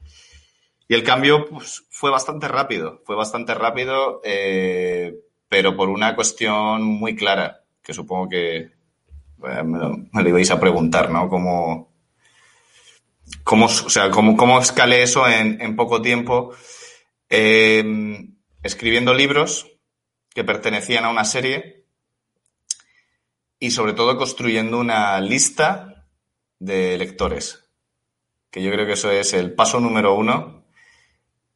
[0.87, 5.15] y el cambio pues, fue bastante rápido, fue bastante rápido, eh,
[5.49, 8.73] pero por una cuestión muy clara, que supongo que
[9.39, 11.31] me, lo, ibais a preguntar, ¿no?
[11.31, 11.95] ¿Cómo,
[13.43, 16.53] cómo, o sea, cómo, cómo escalé eso en, en poco tiempo?
[17.31, 17.83] Eh,
[18.63, 19.67] escribiendo libros
[20.35, 21.87] que pertenecían a una serie
[23.59, 26.07] y sobre todo construyendo una lista
[26.59, 27.60] de lectores,
[28.51, 30.61] que yo creo que eso es el paso número uno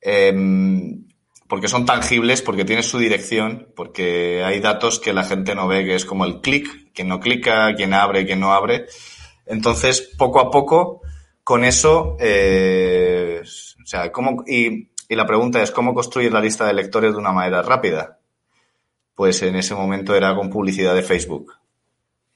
[0.04, 1.06] Em,
[1.48, 5.84] porque son tangibles, porque tienen su dirección, porque hay datos que la gente no ve,
[5.84, 8.84] que es como el clic, quien no clica, quien abre, quien no abre.
[9.46, 11.00] Entonces, poco a poco,
[11.42, 16.66] con eso, eh, o sea, ¿cómo, y, y la pregunta es, ¿cómo construir la lista
[16.66, 18.18] de lectores de una manera rápida?
[19.14, 21.54] Pues en ese momento era con publicidad de Facebook.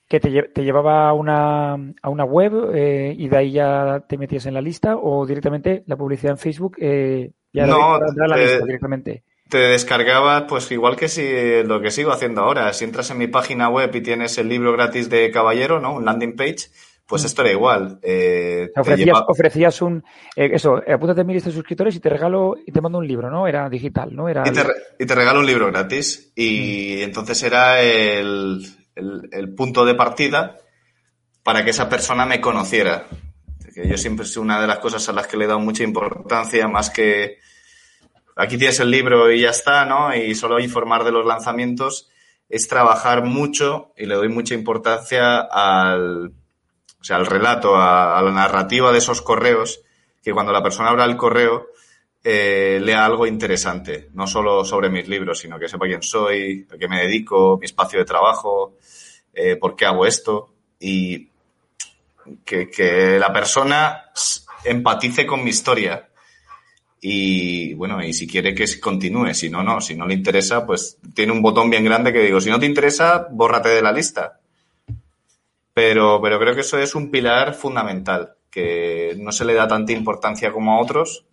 [0.08, 4.16] ¿Que te, te llevaba a una, a una web eh, y de ahí ya te
[4.16, 8.64] metías en la lista o directamente la publicidad en Facebook eh, ya no, la lista
[8.64, 9.22] directamente?
[9.48, 12.72] Te descargabas, pues igual que si lo que sigo haciendo ahora.
[12.74, 15.94] Si entras en mi página web y tienes el libro gratis de Caballero, ¿no?
[15.94, 16.68] Un landing page,
[17.06, 17.26] pues mm.
[17.26, 17.98] esto era igual.
[18.02, 20.04] Eh, ofrecías, ofrecías, un.
[20.36, 23.08] Eh, eso, apúntate a mi lista de suscriptores y te regalo y te mando un
[23.08, 23.46] libro, ¿no?
[23.46, 24.28] Era digital, ¿no?
[24.28, 24.62] Era y, te,
[24.98, 26.30] y te regalo un libro gratis.
[26.36, 27.02] Y mm.
[27.04, 28.60] entonces era el,
[28.98, 30.58] el, punto de partida
[31.42, 33.06] para que esa persona me conociera.
[33.74, 35.84] Que yo siempre es una de las cosas a las que le he dado mucha
[35.84, 37.38] importancia, más que
[38.36, 40.14] aquí tienes el libro y ya está, ¿no?
[40.14, 42.08] Y solo informar de los lanzamientos,
[42.48, 46.32] es trabajar mucho y le doy mucha importancia al,
[47.00, 49.82] o sea, al relato, a, la narrativa de esos correos,
[50.22, 51.68] que cuando la persona abra el correo
[52.24, 56.76] eh, lea algo interesante, no solo sobre mis libros, sino que sepa quién soy, a
[56.76, 58.76] qué me dedico, mi espacio de trabajo,
[59.32, 61.28] eh, por qué hago esto y
[62.44, 64.10] que, que la persona
[64.64, 66.08] empatice con mi historia.
[67.00, 70.98] Y bueno, y si quiere que continúe, si no, no, si no le interesa, pues
[71.14, 74.40] tiene un botón bien grande que digo, si no te interesa, bórrate de la lista.
[75.72, 79.92] Pero, pero creo que eso es un pilar fundamental, que no se le da tanta
[79.92, 81.24] importancia como a otros,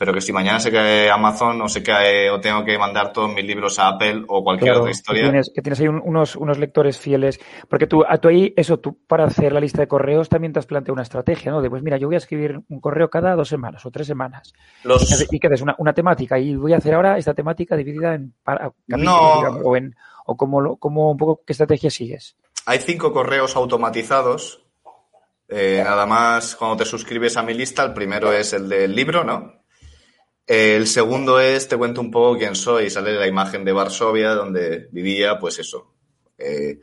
[0.00, 3.30] pero que si mañana se cae Amazon o se cae o tengo que mandar todos
[3.34, 5.24] mis libros a Apple o cualquier otra historia.
[5.24, 8.78] Que tienes, que tienes ahí unos, unos lectores fieles, porque tú, a tú ahí, eso,
[8.78, 11.60] tú para hacer la lista de correos también te has planteado una estrategia, ¿no?
[11.60, 14.54] De pues mira, yo voy a escribir un correo cada dos semanas o tres semanas.
[15.30, 18.32] Y que des una, una, temática y voy a hacer ahora esta temática dividida en
[18.86, 19.40] no.
[19.62, 22.38] o en o como, como un poco qué estrategia sigues.
[22.64, 24.64] Hay cinco correos automatizados.
[25.46, 29.24] Eh, nada más cuando te suscribes a mi lista, el primero es el del libro,
[29.24, 29.59] ¿no?
[30.50, 34.88] El segundo es, te cuento un poco quién soy, sale la imagen de Varsovia, donde
[34.90, 35.94] vivía, pues eso,
[36.38, 36.80] eh,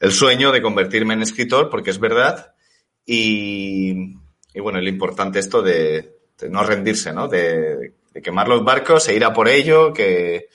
[0.00, 2.56] el sueño de convertirme en escritor, porque es verdad,
[3.06, 4.16] y,
[4.52, 7.28] y bueno, lo importante esto de, no rendirse, ¿no?
[7.28, 10.48] De, quemar los barcos e ir a por ello, que,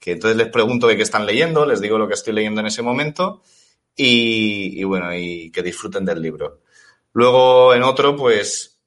[0.00, 2.66] que entonces les pregunto de qué están leyendo, les digo lo que estoy leyendo en
[2.66, 3.44] ese momento,
[3.94, 6.62] y, y bueno, y que disfruten del libro.
[7.12, 8.77] Luego, en otro, pues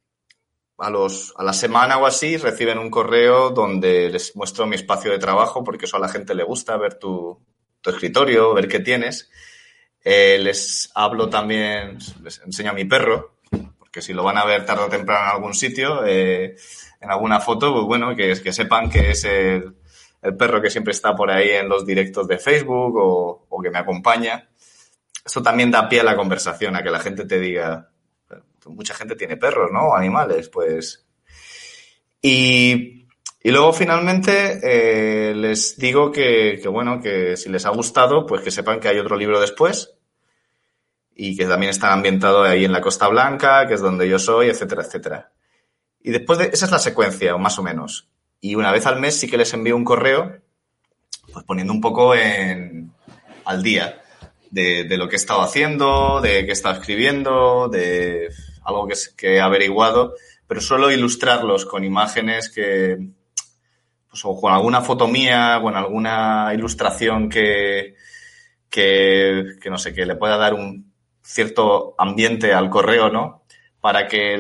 [0.82, 5.12] a, los, a la semana o así reciben un correo donde les muestro mi espacio
[5.12, 7.40] de trabajo, porque eso a la gente le gusta, ver tu,
[7.82, 9.30] tu escritorio, ver qué tienes.
[10.04, 13.36] Eh, les hablo también, les enseño a mi perro,
[13.78, 16.56] porque si lo van a ver tarde o temprano en algún sitio, eh,
[17.00, 19.76] en alguna foto, pues bueno, que, que sepan que es el,
[20.24, 23.70] el, perro que siempre está por ahí en los directos de Facebook o, o que
[23.70, 24.50] me acompaña.
[25.24, 27.91] Esto también da pie a la conversación, a que la gente te diga,
[28.66, 29.96] mucha gente tiene perros, ¿no?
[29.96, 31.06] Animales, pues.
[32.22, 33.08] Y,
[33.44, 38.42] y luego finalmente eh, les digo que, que, bueno, que si les ha gustado, pues
[38.42, 39.96] que sepan que hay otro libro después
[41.16, 44.50] y que también está ambientado ahí en la Costa Blanca, que es donde yo soy,
[44.50, 45.32] etcétera, etcétera.
[46.04, 48.10] Y después de, esa es la secuencia, más o menos.
[48.40, 50.40] Y una vez al mes sí que les envío un correo,
[51.32, 52.92] pues poniendo un poco en,
[53.46, 54.02] al día
[54.50, 58.30] de, de lo que he estado haciendo, de qué he estado escribiendo, de
[58.64, 60.16] algo que, he averiguado,
[60.48, 62.98] pero suelo ilustrarlos con imágenes que,
[64.10, 67.96] pues, o con alguna foto mía, con alguna ilustración que,
[68.70, 73.44] que, que, no sé, que le pueda dar un cierto ambiente al correo, ¿no?
[73.80, 74.38] Para que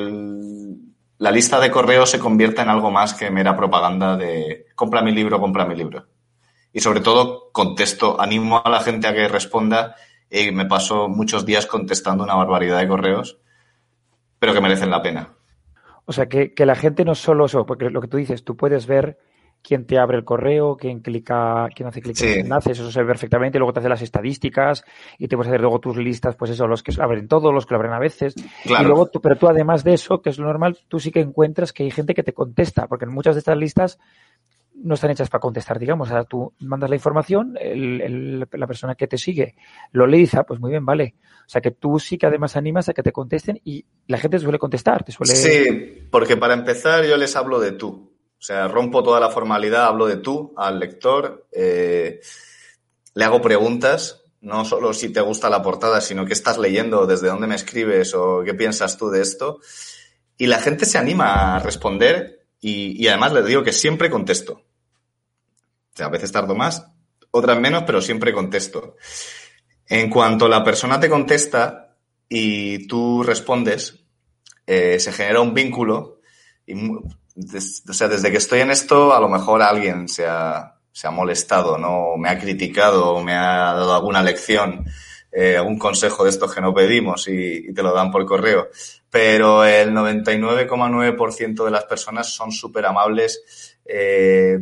[1.17, 5.11] la lista de correos se convierta en algo más que mera propaganda de compra mi
[5.11, 6.07] libro, compra mi libro.
[6.73, 9.95] Y sobre todo contesto, animo a la gente a que responda
[10.29, 13.37] y me paso muchos días contestando una barbaridad de correos
[14.41, 15.35] pero que merecen la pena.
[16.05, 18.57] O sea, que, que la gente no solo eso, porque lo que tú dices, tú
[18.57, 19.19] puedes ver
[19.61, 23.59] quién te abre el correo, quién clica, quién hace clic en eso se ve perfectamente,
[23.59, 24.83] luego te hace las estadísticas
[25.19, 27.75] y te puedes hacer luego tus listas, pues eso, los que abren todos, los que
[27.75, 28.33] lo abren a veces.
[28.63, 28.83] Claro.
[28.83, 31.19] Y luego tú, pero tú además de eso, que es lo normal, tú sí que
[31.19, 33.99] encuentras que hay gente que te contesta, porque en muchas de estas listas
[34.83, 36.09] no están hechas para contestar, digamos.
[36.09, 39.55] O sea, tú mandas la información, la persona que te sigue
[39.91, 41.15] lo lee pues muy bien, vale.
[41.45, 44.39] O sea, que tú sí que además animas a que te contesten y la gente
[44.39, 45.35] suele contestar, te suele...
[45.35, 48.11] Sí, porque para empezar yo les hablo de tú.
[48.39, 52.21] O sea, rompo toda la formalidad, hablo de tú al lector, eh,
[53.13, 57.27] le hago preguntas, no solo si te gusta la portada, sino qué estás leyendo, desde
[57.27, 59.59] dónde me escribes o qué piensas tú de esto.
[60.37, 64.63] Y la gente se anima a responder y, y además les digo que siempre contesto.
[65.93, 66.85] O sea, a veces tardo más,
[67.31, 68.95] otras menos, pero siempre contesto.
[69.87, 71.95] En cuanto la persona te contesta,
[72.29, 74.05] y tú respondes,
[74.65, 76.21] eh, se genera un vínculo
[77.89, 81.11] o sea, desde que estoy en esto, a lo mejor alguien se ha, se ha
[81.11, 82.17] molestado, ¿no?
[82.17, 84.85] Me ha criticado, o me ha dado alguna lección,
[85.31, 88.69] eh, algún consejo de estos que no pedimos y, te lo dan por correo.
[89.09, 93.77] Pero el 99,9% de las personas son súper amables.
[93.85, 94.59] Eh,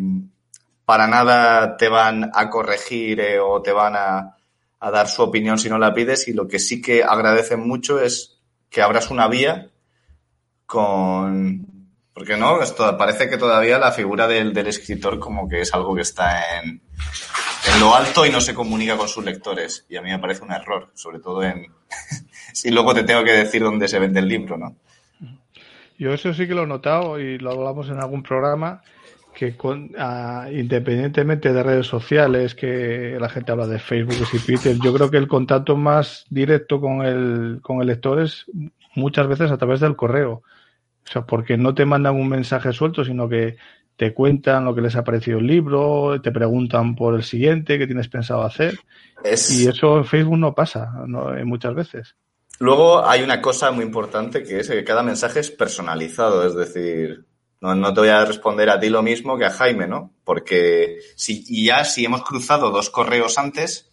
[0.89, 4.35] para nada te van a corregir eh, o te van a,
[4.81, 8.39] dar su opinión si no la pides y lo que sí que agradecen mucho es
[8.71, 9.69] que abras una vía
[10.65, 11.91] con...
[12.11, 15.93] Porque no, esto, parece que todavía la figura del, del escritor como que es algo
[15.93, 16.81] que está en,
[17.71, 19.85] en lo alto y no se comunica con sus lectores.
[19.89, 21.67] Y a mí me parece un error, sobre todo en...
[22.51, 24.75] si luego te tengo que decir dónde se vende el libro, ¿no?
[25.99, 28.81] Yo eso sí que lo he notado y lo hablamos en algún programa
[29.39, 34.75] que con, uh, independientemente de redes sociales, que la gente habla de Facebook y Twitter,
[34.83, 38.47] yo creo que el contacto más directo con el, con el lector es
[38.95, 40.43] muchas veces a través del correo.
[41.07, 43.55] O sea, porque no te mandan un mensaje suelto, sino que
[43.95, 47.87] te cuentan lo que les ha parecido el libro, te preguntan por el siguiente, qué
[47.87, 48.77] tienes pensado hacer.
[49.23, 49.49] Es...
[49.51, 51.33] Y eso en Facebook no pasa ¿no?
[51.45, 52.13] muchas veces.
[52.59, 57.23] Luego hay una cosa muy importante que es que cada mensaje es personalizado, es decir,
[57.61, 60.13] no, no, te voy a responder a ti lo mismo que a Jaime, ¿no?
[60.23, 63.91] Porque si, y ya si hemos cruzado dos correos antes,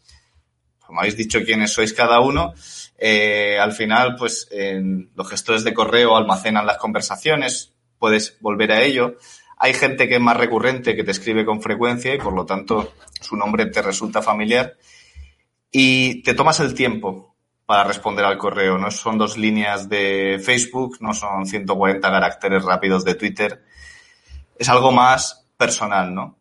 [0.87, 2.55] como habéis dicho quiénes sois cada uno,
[2.97, 4.49] eh, al final, pues
[5.15, 9.17] los gestores de correo almacenan las conversaciones, puedes volver a ello.
[9.59, 12.95] Hay gente que es más recurrente, que te escribe con frecuencia y por lo tanto
[13.21, 14.77] su nombre te resulta familiar.
[15.73, 17.26] Y te tomas el tiempo
[17.67, 18.79] para responder al correo.
[18.79, 23.65] No son dos líneas de Facebook, no son 140 caracteres rápidos de Twitter.
[24.57, 26.39] Es algo más personal, ¿no?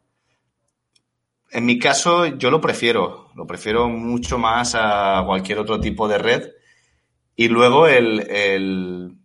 [1.51, 3.29] En mi caso, yo lo prefiero.
[3.35, 6.51] Lo prefiero mucho más a cualquier otro tipo de red.
[7.35, 9.17] Y luego el, el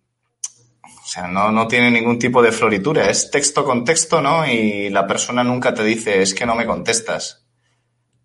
[0.82, 3.10] o sea, no, no tiene ningún tipo de floritura.
[3.10, 4.46] Es texto con texto, ¿no?
[4.46, 7.44] Y la persona nunca te dice, es que no me contestas.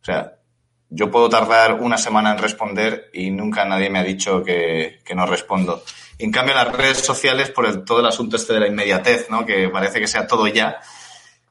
[0.01, 0.39] O sea,
[0.89, 5.25] yo puedo tardar una semana en responder y nunca nadie me ha dicho que, no
[5.25, 5.83] respondo.
[6.17, 9.45] En cambio, las redes sociales, por todo el asunto este de la inmediatez, ¿no?
[9.45, 10.79] Que parece que sea todo ya.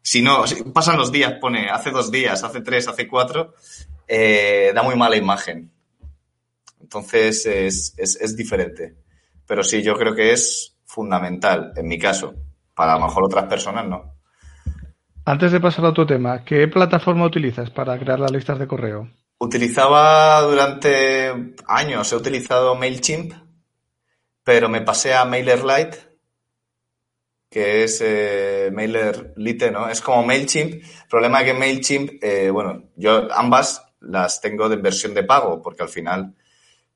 [0.01, 3.55] Si no, si pasan los días, pone hace dos días, hace tres, hace cuatro,
[4.07, 5.71] eh, da muy mala imagen.
[6.81, 8.95] Entonces es, es, es diferente.
[9.47, 12.35] Pero sí, yo creo que es fundamental, en mi caso.
[12.75, 14.15] Para a lo mejor otras personas no.
[15.27, 19.09] Antes de pasar a otro tema, ¿qué plataforma utilizas para crear las listas de correo?
[19.45, 23.35] Utilizaba durante años, he utilizado MailChimp,
[24.43, 25.99] pero me pasé a MailerLite,
[27.51, 29.91] que es eh, MailerLite, ¿no?
[29.91, 30.73] Es como MailChimp.
[30.73, 35.61] El problema es que MailChimp, eh, bueno, yo ambas las tengo de versión de pago,
[35.61, 36.35] porque al final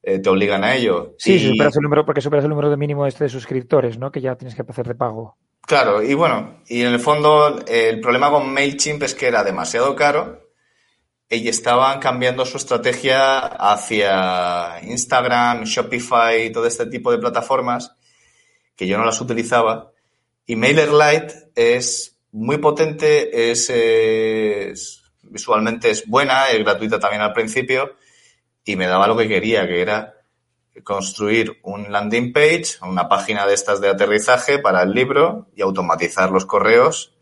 [0.02, 1.16] eh, te obligan a ello.
[1.18, 1.50] Sí, y...
[1.50, 4.10] superas el número, porque superas el número de mínimo este de suscriptores, ¿no?
[4.10, 5.36] Que ya tienes que hacer de pago.
[5.66, 9.94] Claro, y bueno, y en el fondo el problema con MailChimp es que era demasiado
[9.94, 10.47] caro
[11.30, 17.92] y estaban cambiando su estrategia hacia Instagram, Shopify y todo este tipo de plataformas
[18.74, 19.92] que yo no las utilizaba.
[20.46, 27.96] Y MailerLite es muy potente, es, visualmente es buena, es gratuita también al principio
[28.64, 30.14] y me daba lo que quería, que era
[30.84, 36.30] construir un landing page, una página de estas de aterrizaje para el libro y automatizar
[36.30, 37.14] los correos.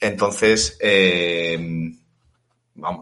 [0.00, 1.94] Entonces, eh,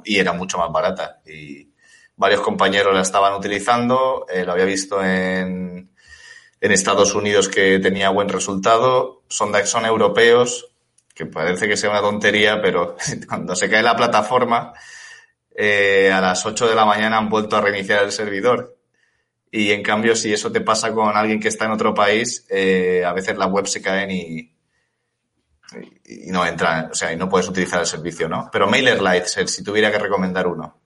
[0.04, 1.20] y era mucho más barata.
[1.26, 1.70] Y
[2.16, 5.90] varios compañeros la estaban utilizando, eh, lo había visto en,
[6.60, 9.22] en Estados Unidos que tenía buen resultado.
[9.28, 10.68] Son, son europeos,
[11.14, 12.96] que parece que sea una tontería, pero
[13.28, 14.72] cuando se cae la plataforma,
[15.54, 18.76] eh, a las 8 de la mañana han vuelto a reiniciar el servidor.
[19.50, 23.04] Y en cambio, si eso te pasa con alguien que está en otro país, eh,
[23.06, 24.52] a veces las webs se caen y,
[26.04, 28.48] y no entran, o sea, y no puedes utilizar el servicio, ¿no?
[28.52, 30.78] Pero MailerLite, si tuviera que recomendar uno.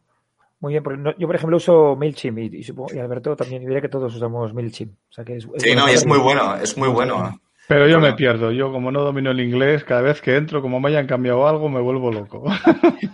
[0.60, 4.14] Muy bien, yo por ejemplo uso MailChimp y, y, y Alberto también diría que todos
[4.14, 4.92] usamos MailChimp.
[5.08, 7.40] O sea que es, es sí, no, y es muy bueno, es muy bueno.
[7.66, 10.80] Pero yo me pierdo, yo como no domino el inglés, cada vez que entro, como
[10.80, 12.44] me hayan cambiado algo, me vuelvo loco.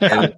[0.01, 0.35] El,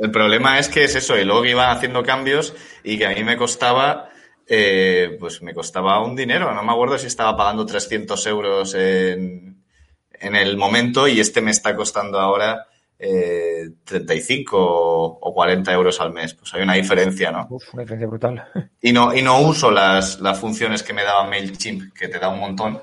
[0.00, 3.10] el problema es que es eso, y luego que iban haciendo cambios y que a
[3.10, 4.08] mí me costaba
[4.46, 6.52] eh, pues me costaba un dinero.
[6.52, 9.51] No me acuerdo si estaba pagando 300 euros en,
[10.22, 12.66] en el momento y este me está costando ahora
[12.98, 16.34] eh, 35 o 40 euros al mes.
[16.34, 17.46] Pues hay una diferencia, ¿no?
[17.50, 18.44] Uf, una diferencia brutal.
[18.80, 22.28] Y no, y no uso las, las funciones que me daba MailChimp, que te da
[22.28, 22.80] un montón.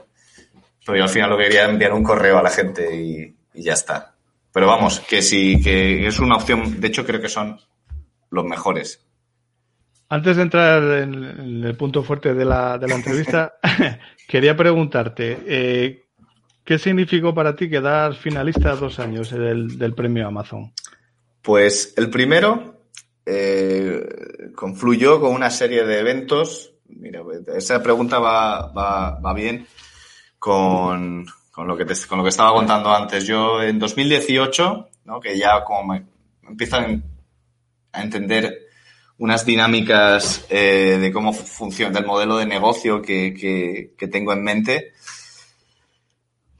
[0.86, 3.64] Pero yo al final lo que quería enviar un correo a la gente y, y
[3.64, 4.16] ya está.
[4.52, 6.80] Pero vamos, que sí, que es una opción.
[6.82, 7.60] De hecho, creo que son
[8.30, 9.06] los mejores.
[10.10, 13.54] Antes de entrar en, el punto fuerte de la, de la entrevista,
[14.28, 16.09] quería preguntarte, eh,
[16.70, 20.72] ¿qué significó para ti quedar finalista dos años del, del premio Amazon?
[21.41, 22.84] Pues el primero
[23.26, 24.07] eh,
[24.55, 26.76] confluyó con una serie de eventos.
[26.86, 27.24] Mira,
[27.57, 29.65] esa pregunta va, va, va bien
[30.38, 33.26] con, con, lo que con lo que estaba contando antes.
[33.26, 35.20] Yo en 2018, ¿no?
[35.20, 36.05] que ya como me
[36.47, 37.03] empiezan
[37.93, 38.67] a entender
[39.17, 43.34] unas dinámicas eh, de cómo funciona, del modelo de negocio que,
[43.97, 44.93] que, tengo en mente,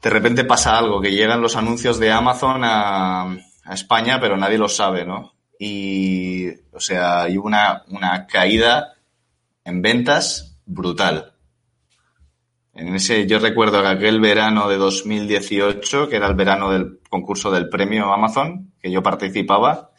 [0.02, 3.36] de repente pasa algo, que llegan los anuncios de Amazon a,
[3.70, 5.32] España, pero nadie lo sabe, ¿no?
[5.56, 8.94] Y, o sea, hay una, una caída
[9.64, 11.34] en ventas brutal.
[12.74, 17.52] En ese, yo recuerdo que aquel verano de 2018, que era el verano del concurso
[17.52, 19.92] del premio Amazon, que yo participaba,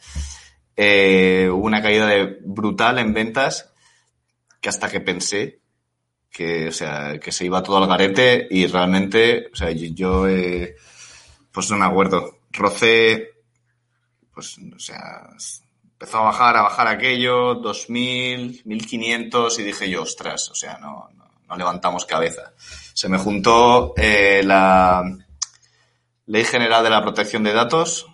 [0.75, 3.71] eh, hubo una caída de, brutal en ventas
[4.59, 5.60] que hasta que pensé
[6.31, 10.75] que, o sea, que se iba todo al garete y realmente, o sea, yo, eh,
[11.51, 13.31] pues no me acuerdo, rocé,
[14.33, 15.27] pues, o sea,
[15.93, 21.09] empezó a bajar, a bajar aquello, 2000, 1500 y dije yo, ostras, o sea, no,
[21.47, 22.53] no, levantamos cabeza.
[22.93, 25.03] Se me juntó eh, la
[26.27, 28.07] Ley General de la Protección de Datos,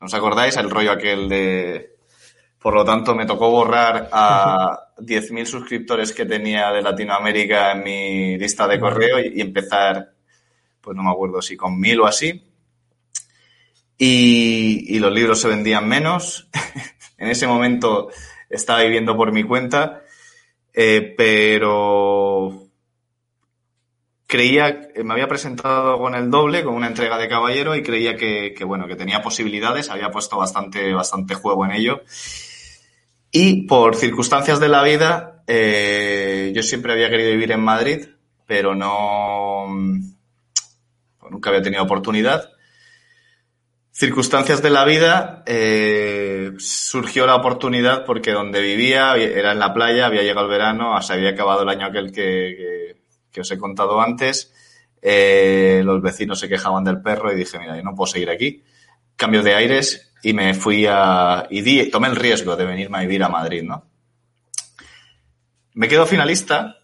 [0.00, 0.56] ¿os acordáis?
[0.56, 1.91] El rollo aquel de...
[2.62, 8.38] Por lo tanto, me tocó borrar a 10.000 suscriptores que tenía de Latinoamérica en mi
[8.38, 10.12] lista de correo y, empezar,
[10.80, 12.40] pues no me acuerdo si con mil o así.
[13.98, 16.48] Y, los libros se vendían menos.
[17.18, 18.10] en ese momento
[18.48, 20.02] estaba viviendo por mi cuenta,
[20.72, 22.68] eh, pero
[24.28, 28.54] creía, me había presentado con el doble, con una entrega de caballero y creía que,
[28.56, 32.02] que, bueno, que tenía posibilidades, había puesto bastante, bastante juego en ello.
[33.32, 38.06] Y por circunstancias de la vida, eh, yo siempre había querido vivir en Madrid,
[38.46, 38.70] pero
[41.18, 42.50] pues nunca había tenido oportunidad.
[43.90, 50.06] Circunstancias de la vida, eh, surgió la oportunidad porque donde vivía era en la playa,
[50.06, 53.02] había llegado el verano, se había acabado el año aquel que, que
[53.32, 54.52] que os he contado antes,
[55.00, 58.62] eh, los vecinos se quejaban del perro y dije, mira, yo no puedo seguir aquí.
[59.16, 61.46] Cambio de aires y me fui a...
[61.50, 63.84] y di, tomé el riesgo de venirme a vivir a Madrid, ¿no?
[65.74, 66.76] Me quedo finalista.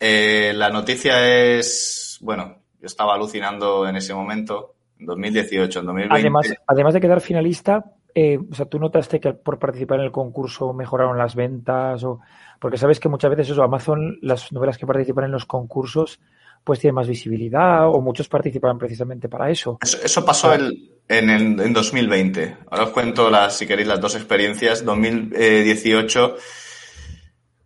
[0.00, 1.24] Eh, la noticia
[1.56, 6.20] es, bueno, yo estaba alucinando en ese momento, en 2018, en 2020.
[6.20, 10.12] Además, además de quedar finalista, eh, o sea, ¿tú notaste que por participar en el
[10.12, 12.02] concurso mejoraron las ventas?
[12.02, 12.20] o
[12.58, 16.18] Porque sabes que muchas veces eso, Amazon, las novelas que participan en los concursos,
[16.66, 19.78] pues tienen más visibilidad o muchos participan precisamente para eso.
[19.80, 22.56] Eso, pasó el, en, en 2020.
[22.70, 24.84] Ahora os cuento, las, si queréis, las dos experiencias.
[24.84, 26.36] 2018,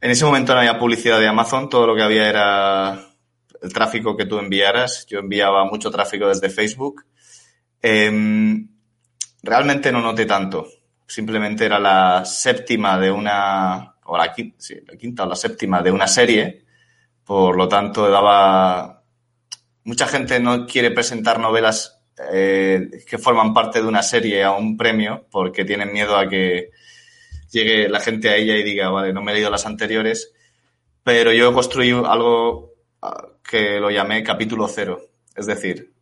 [0.03, 3.01] en ese momento no había publicidad de Amazon, todo lo que había era
[3.62, 5.07] el tráfico que tú enviaras.
[5.09, 7.07] Yo enviaba mucho tráfico desde Facebook.
[7.82, 8.66] Eh,
[9.42, 10.68] Realmente no noté tanto.
[11.07, 15.82] Simplemente era la séptima de una, o la quinta, sí, la quinta o la séptima
[15.82, 16.64] de una serie.
[17.31, 19.05] Por lo tanto, daba.
[19.85, 22.03] Mucha gente no quiere presentar novelas
[22.33, 26.72] eh, que forman parte de una serie a un premio porque tienen miedo a que
[27.53, 30.33] llegue la gente a ella y diga, vale, no me he leído las anteriores.
[31.05, 35.01] Pero yo construí algo ah, que lo llamé capítulo cero.
[35.37, 35.95] Es decir,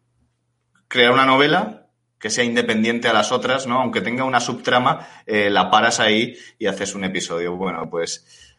[0.88, 3.82] crear una novela que sea independiente a las otras, ¿no?
[3.82, 7.54] Aunque tenga una subtrama, eh, la paras ahí y haces un episodio.
[7.54, 8.56] Bueno, pues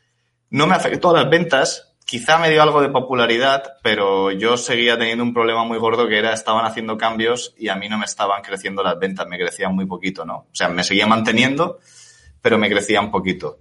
[0.51, 4.97] no me afectó a las ventas, quizá me dio algo de popularidad, pero yo seguía
[4.97, 8.05] teniendo un problema muy gordo que era, estaban haciendo cambios y a mí no me
[8.05, 10.38] estaban creciendo las ventas, me crecían muy poquito, ¿no?
[10.38, 11.80] O sea, me seguía manteniendo,
[12.41, 13.60] pero me crecían poquito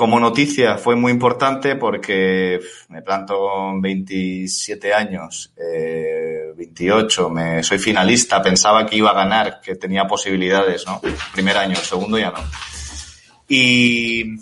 [0.00, 2.58] como noticia fue muy importante porque
[2.88, 9.60] me planto con 27 años, eh, 28, me, soy finalista, pensaba que iba a ganar,
[9.60, 11.02] que tenía posibilidades, ¿no?
[11.34, 12.38] Primer año, segundo ya no.
[13.46, 14.36] Y,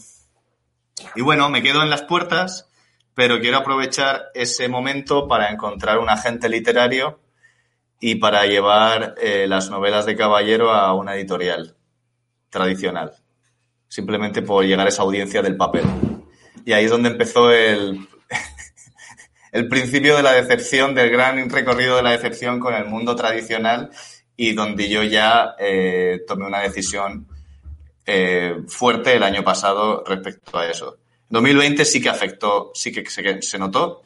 [1.16, 2.67] y bueno, me quedo en las puertas,
[3.18, 7.18] pero quiero aprovechar ese momento para encontrar un agente literario
[7.98, 11.74] y para llevar eh, las novelas de Caballero a una editorial
[12.48, 13.12] tradicional
[13.88, 15.82] simplemente por llegar a esa audiencia del papel.
[16.64, 18.06] Y ahí es donde empezó el,
[19.50, 23.90] el principio de la decepción, del gran recorrido de la decepción con el mundo tradicional
[24.36, 27.26] y donde yo ya eh, tomé una decisión
[28.06, 30.98] eh, fuerte el año pasado respecto a eso.
[31.31, 34.03] 2020 sí que afectó, sí que se, se notó.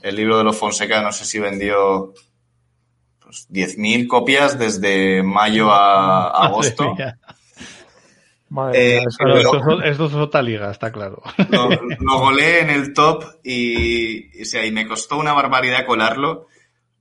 [0.00, 2.12] El libro de los Fonseca no sé si vendió
[3.20, 6.94] pues, 10.000 copias desde mayo a, a agosto.
[8.48, 11.22] Madre eh, esto, es otra liga, está claro.
[11.48, 11.70] Lo,
[12.00, 16.48] lo golé en el top y, y, y me costó una barbaridad colarlo,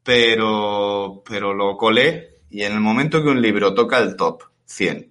[0.01, 5.10] pero, pero lo colé y en el momento que un libro toca el top 100,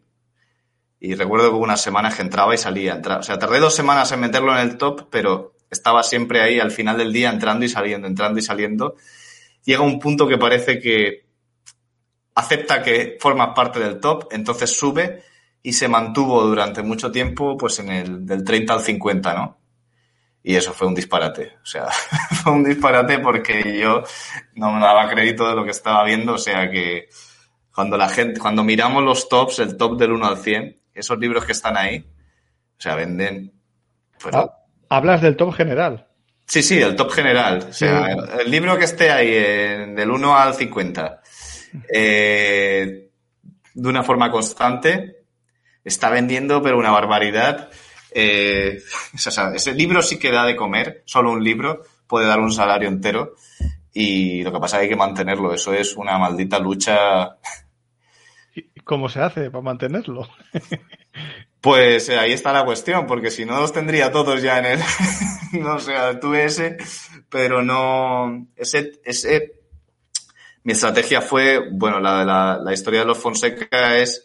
[1.01, 4.13] y recuerdo que hubo unas semanas que entraba y salía, o sea, tardé dos semanas
[4.13, 7.71] en meterlo en el top, pero estaba siempre ahí al final del día entrando y
[7.71, 8.97] saliendo, entrando y saliendo.
[9.65, 11.27] Llega un punto que parece que
[12.35, 15.23] acepta que formas parte del top, entonces sube
[15.63, 19.59] y se mantuvo durante mucho tiempo pues en el del 30 al 50, ¿no?
[20.43, 21.87] Y eso fue un disparate, o sea,
[22.43, 24.03] fue un disparate porque yo
[24.55, 27.09] no me daba crédito de lo que estaba viendo, o sea que
[27.75, 31.45] cuando la gente, cuando miramos los tops, el top del 1 al 100, esos libros
[31.45, 32.05] que están ahí,
[32.79, 33.53] o sea, venden...
[34.21, 34.35] Pues,
[34.89, 36.07] Hablas del top general.
[36.47, 37.67] Sí, sí, el top general.
[37.71, 38.09] O sea,
[38.41, 41.23] el, libro que esté ahí del 1 al 50,
[41.95, 43.11] eh,
[43.73, 45.25] de una forma constante,
[45.85, 47.71] está vendiendo, pero una barbaridad.
[48.11, 48.81] Eh,
[49.55, 53.37] ese libro sí que da de comer, solo un libro puede dar un salario entero
[53.93, 55.55] y lo que pasa es que hay que mantenerlo.
[55.55, 57.37] Eso es una maldita lucha.
[58.81, 60.29] ¿Y cómo se hace para mantenerlo?
[61.61, 64.81] Pues eh, ahí está la cuestión, porque si no los tendría todos ya en el,
[65.61, 66.79] no sé, tuve ese,
[67.29, 69.61] pero no, ese, ese,
[70.63, 74.25] mi estrategia fue, bueno, la, la, la historia de los Fonseca es,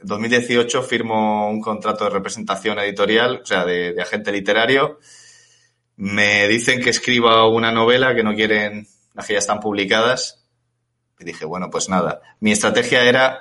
[0.00, 5.00] en 2018 firmo un contrato de representación editorial, o sea, de agente literario.
[5.96, 10.41] Me dicen que escriba una novela que no quieren, las que ya están publicadas.
[11.18, 12.20] Y dije, bueno, pues nada.
[12.40, 13.40] Mi estrategia era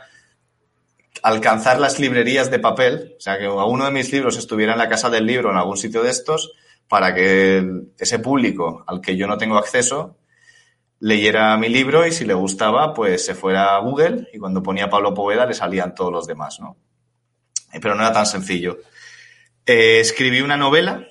[1.24, 4.90] alcanzar las librerías de papel, o sea, que uno de mis libros estuviera en la
[4.90, 6.54] casa del libro en algún sitio de estos,
[6.88, 7.64] para que
[7.98, 10.18] ese público al que yo no tengo acceso
[11.02, 14.90] leyera mi libro y si le gustaba, pues se fuera a Google y cuando ponía
[14.90, 16.78] Pablo Poveda le salían todos los demás, ¿no?
[17.82, 18.78] Pero no era tan sencillo.
[19.66, 21.08] Eh, escribí una novela,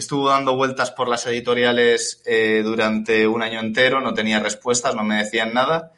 [0.00, 5.04] estuvo dando vueltas por las editoriales eh, durante un año entero, no tenía respuestas, no
[5.04, 5.92] me decían nada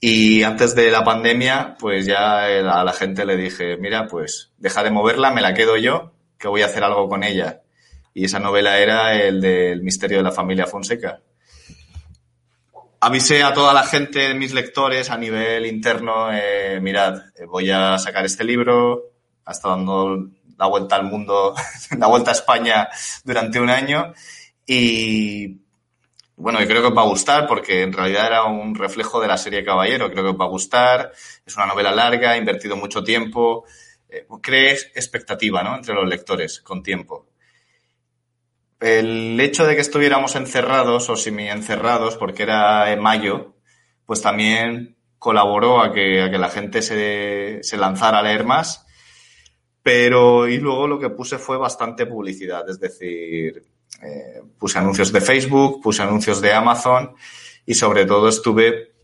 [0.00, 4.82] y antes de la pandemia, pues ya a la gente le dije, mira, pues deja
[4.82, 7.62] de moverla, me la quedo yo, que voy a hacer algo con ella.
[8.12, 11.20] Y esa novela era el del misterio de la familia Fonseca.
[13.00, 17.98] Avisé a toda la gente, mis lectores, a nivel interno, eh, mirad, eh, voy a
[17.98, 19.12] sacar este libro,
[19.44, 20.28] ha estado dando
[20.58, 21.54] la vuelta al mundo,
[21.98, 22.88] la vuelta a España
[23.24, 24.12] durante un año
[24.66, 25.60] y
[26.36, 29.38] bueno, creo que os va a gustar porque en realidad era un reflejo de la
[29.38, 30.10] serie Caballero.
[30.10, 31.12] Creo que os va a gustar.
[31.46, 33.64] Es una novela larga, ha invertido mucho tiempo.
[34.08, 35.74] Eh, crees expectativa, ¿no?
[35.76, 37.26] Entre los lectores, con tiempo.
[38.78, 43.54] El hecho de que estuviéramos encerrados o semi-encerrados, porque era en mayo,
[44.04, 48.85] pues también colaboró a que, a que la gente se, se lanzara a leer más.
[49.86, 53.62] Pero, y luego lo que puse fue bastante publicidad, es decir,
[54.02, 57.14] eh, puse anuncios de Facebook, puse anuncios de Amazon
[57.64, 58.96] y sobre todo estuve,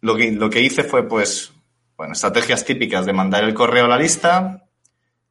[0.00, 1.52] lo que, lo que hice fue pues,
[1.98, 4.64] bueno, estrategias típicas de mandar el correo a la lista,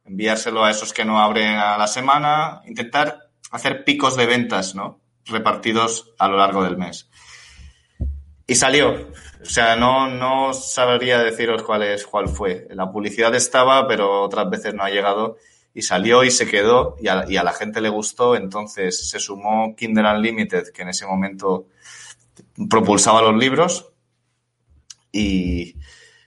[0.04, 5.00] enviárselo a esos que no abren a la semana, intentar hacer picos de ventas, ¿no?
[5.24, 7.10] Repartidos a lo largo del mes.
[8.46, 9.08] Y salió.
[9.42, 12.66] O sea, no, no sabría deciros cuál es, cuál fue.
[12.70, 15.36] La publicidad estaba, pero otras veces no ha llegado
[15.74, 20.08] y salió y se quedó y a, la gente le gustó, entonces se sumó Kindle
[20.08, 21.66] Unlimited, que en ese momento
[22.70, 23.92] propulsaba los libros
[25.10, 25.74] y,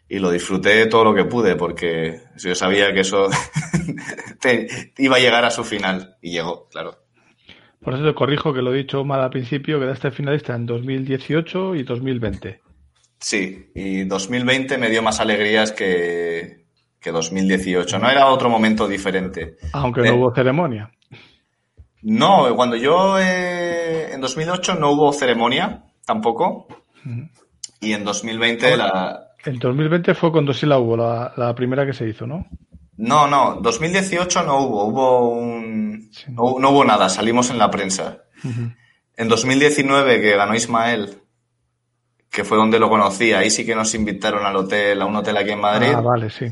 [0.10, 3.30] lo disfruté todo lo que pude porque yo sabía que eso
[4.98, 7.07] iba a llegar a su final y llegó, claro.
[7.88, 11.74] Por eso te corrijo que lo he dicho mal al principio, quedaste finalista en 2018
[11.76, 12.60] y 2020.
[13.18, 16.66] Sí, y 2020 me dio más alegrías que,
[17.00, 17.98] que 2018.
[17.98, 19.56] No era otro momento diferente.
[19.72, 20.92] Aunque no hubo ceremonia.
[22.02, 26.68] No, cuando yo eh, en 2008 no hubo ceremonia tampoco.
[27.80, 29.30] Y en 2020 la...
[29.46, 32.48] En 2020 fue cuando sí la hubo, la, primera que se hizo, ¿no?
[32.98, 35.87] No, no, 2018 no hubo, hubo un...
[36.28, 38.24] No, hubo nada, salimos en la prensa.
[39.16, 41.22] En 2019 que ganó Ismael,
[42.30, 45.38] que fue donde lo conocí, ahí sí que nos invitaron al hotel, a un hotel
[45.38, 45.92] aquí en Madrid.
[45.94, 46.46] Ah, vale, sí.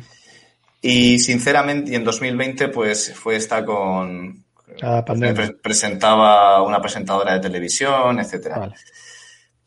[0.82, 4.46] Y sinceramente, y en 2020, pues fue esta con.
[5.62, 8.72] presentaba una presentadora de televisión, etcétera.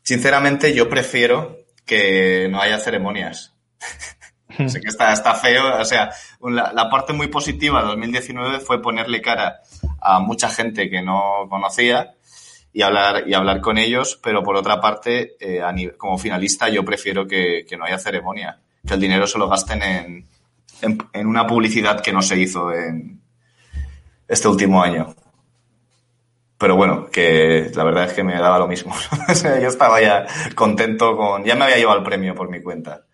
[0.02, 3.54] Sinceramente, yo prefiero que no haya ceremonias.
[4.66, 5.80] sé que está, está feo.
[5.80, 9.60] O sea, la, parte muy positiva de 2019 fue ponerle cara
[10.00, 12.14] a mucha gente que no conocía
[12.72, 15.62] y hablar, y hablar con ellos, pero por otra parte, eh,
[15.96, 19.82] como finalista, yo prefiero que, que, no haya ceremonia, que el dinero se lo gasten
[19.82, 20.28] en,
[20.82, 23.20] en, una publicidad que no se hizo en
[24.26, 25.14] este último año.
[26.58, 28.94] Pero bueno, que la verdad es que me daba lo mismo.
[29.42, 31.44] yo estaba ya contento con...
[31.44, 33.07] Ya me había llevado el premio por mi cuenta.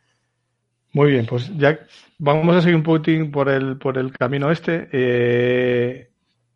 [0.95, 1.81] Muy bien, pues ya
[2.19, 4.89] vamos a seguir un poquitín por el, por el camino este.
[4.93, 6.09] Eh,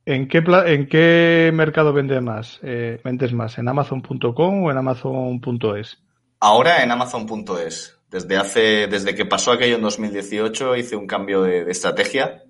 [0.06, 2.60] ¿en, qué ¿En qué mercado vende más?
[2.62, 3.58] Eh, ¿Vendes más?
[3.58, 5.98] ¿En Amazon.com o en Amazon.es?
[6.38, 7.98] Ahora en Amazon.es.
[8.12, 12.44] Desde hace, desde que pasó aquello en 2018 hice un cambio de, estrategia.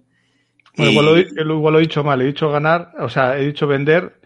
[0.77, 4.21] Bueno, igual, lo, he dicho mal, he dicho ganar, o sea, he dicho vender,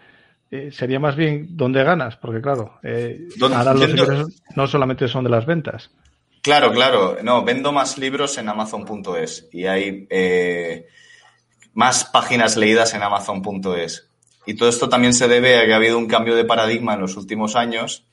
[0.51, 5.23] eh, sería más bien dónde ganas, porque claro, eh, ahora los ingresos no solamente son
[5.25, 5.91] de las ventas.
[6.43, 10.89] Claro, claro, no, vendo más libros en Amazon.es y hay eh,
[11.73, 14.09] más páginas leídas en Amazon.es.
[14.45, 17.01] Y todo esto también se debe a que ha habido un cambio de paradigma en
[17.01, 18.09] los últimos años,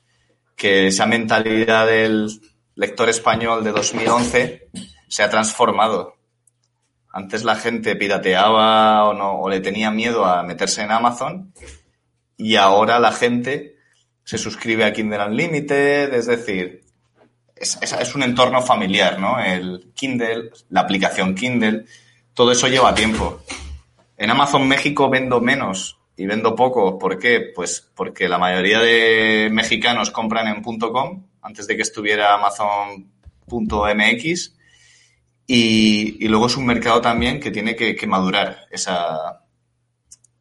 [0.54, 2.40] que esa mentalidad del
[2.76, 4.68] lector español de 2011
[5.08, 6.14] se ha transformado.
[7.12, 11.52] Antes la gente pirateaba o, no, o le tenía miedo a meterse en Amazon
[12.36, 13.74] y ahora la gente
[14.22, 16.84] se suscribe a Kindle Unlimited, es decir,
[17.60, 19.38] es, es, un entorno familiar, ¿no?
[19.38, 21.84] El Kindle, la aplicación Kindle,
[22.32, 23.42] todo eso lleva tiempo.
[24.16, 26.98] En Amazon México vendo menos y vendo poco.
[26.98, 27.52] ¿Por qué?
[27.54, 33.06] Pues porque la mayoría de mexicanos compran en .com antes de que estuviera Amazon.mx
[35.46, 39.42] y, y, luego es un mercado también que tiene que, que madurar esa,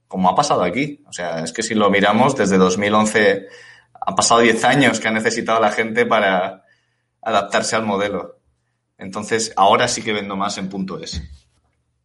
[0.08, 1.04] como ha pasado aquí.
[1.08, 3.48] O sea, es que si lo miramos, desde 2011
[4.06, 6.64] han pasado 10 años que ha necesitado la gente para
[7.22, 8.38] adaptarse al modelo.
[8.98, 11.22] Entonces, ahora sí que vendo más en punto S.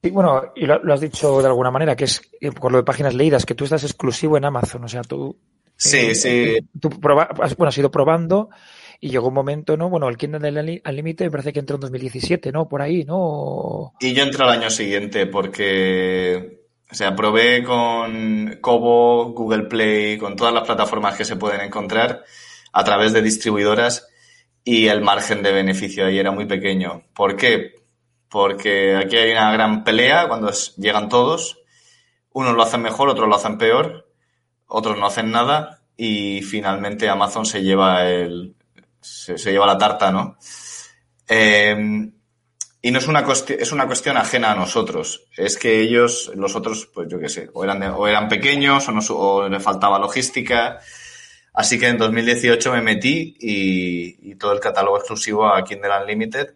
[0.03, 2.85] Y bueno, y lo, has dicho de alguna manera, que es eh, por lo de
[2.85, 4.85] páginas leídas, que tú estás exclusivo en Amazon.
[4.85, 5.37] O sea, tú.
[5.77, 6.29] Sí, eh, sí.
[6.29, 7.27] Eh, tú bueno,
[7.67, 8.51] has ido probando
[9.01, 9.89] y llegó un momento, ¿no?
[9.89, 12.69] Bueno, el Kindle al límite me parece que entró en 2017, ¿no?
[12.69, 13.95] Por ahí, ¿no?
[14.01, 20.37] Y yo entré al año siguiente porque o sea, probé con Kobo, Google Play, con
[20.37, 22.23] todas las plataformas que se pueden encontrar
[22.73, 24.07] a través de distribuidoras
[24.65, 27.03] y el margen de beneficio ahí era muy pequeño.
[27.15, 27.75] ¿Por qué?
[28.29, 31.59] Porque aquí hay una gran pelea cuando llegan todos.
[32.33, 34.11] Unos lo hacen mejor, otros lo hacen peor,
[34.67, 38.57] otros no hacen nada y finalmente Amazon se lleva el
[39.01, 40.39] se, lleva la tarta, ¿no?
[41.29, 42.11] Eh,
[42.85, 45.25] y no es una, es una cuestión ajena a nosotros.
[45.37, 48.93] Es que ellos, los otros, pues yo qué sé, o eran, o eran pequeños o,
[48.93, 50.81] no, o le faltaba logística.
[51.55, 56.55] Así que en 2018 me metí y, todo el catálogo exclusivo a Kindle Unlimited.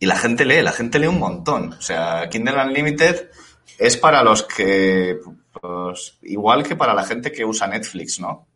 [0.00, 1.72] Y la gente lee, la gente lee un montón.
[1.72, 3.30] O sea, Kindle Unlimited
[3.78, 5.20] es para los que,
[5.52, 8.48] pues, igual que para la gente que usa Netflix, ¿no?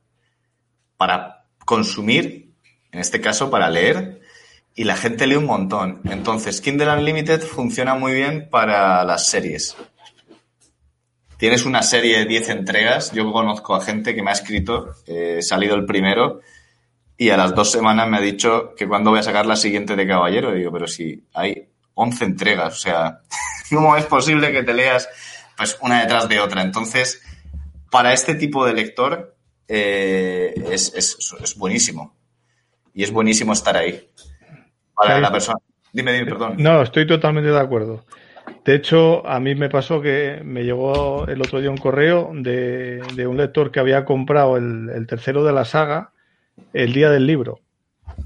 [0.97, 2.51] Para consumir,
[2.91, 4.21] en este caso para leer,
[4.75, 6.01] y la gente lee un montón.
[6.11, 9.77] Entonces, Kindle Unlimited funciona muy bien para las series.
[11.41, 13.11] Tienes una serie de 10 entregas.
[13.13, 16.41] Yo conozco a gente que me ha escrito, eh, he salido el primero,
[17.17, 19.97] y a las dos semanas me ha dicho que cuando voy a sacar la siguiente
[19.97, 20.55] de Caballero.
[20.55, 23.21] Y digo, pero si hay 11 entregas, o sea,
[23.71, 25.09] ¿cómo es posible que te leas
[25.57, 26.63] pues una detrás de otra?
[26.63, 27.23] Entonces,
[27.91, 29.35] para este tipo de lector
[29.67, 32.15] eh, es, es buenísimo.
[32.95, 34.11] Y es buenísimo estar ahí
[35.09, 35.59] la persona.
[35.93, 36.55] Dime, dime, perdón.
[36.59, 38.05] No, estoy totalmente de acuerdo.
[38.65, 43.27] De hecho, a mí me pasó que me llegó el otro día un correo de,
[43.27, 46.13] un lector que había comprado el, tercero de la saga
[46.73, 47.61] el día del libro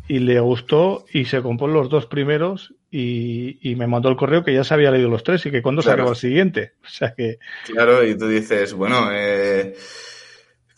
[0.08, 4.54] y le gustó y se compró los dos primeros y, me mandó el correo que
[4.54, 6.72] ya se había leído los tres y que cuando se acabó el siguiente.
[6.84, 7.38] O sea que.
[7.66, 9.74] Claro, y tú dices, bueno, eh,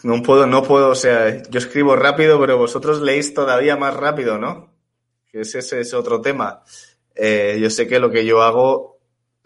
[0.03, 4.39] no puedo, no puedo, o sea, yo escribo rápido, pero vosotros leéis todavía más rápido,
[4.39, 4.77] ¿no?
[5.33, 6.63] ese es otro tema.
[7.15, 8.96] Eh, yo sé que lo que yo hago,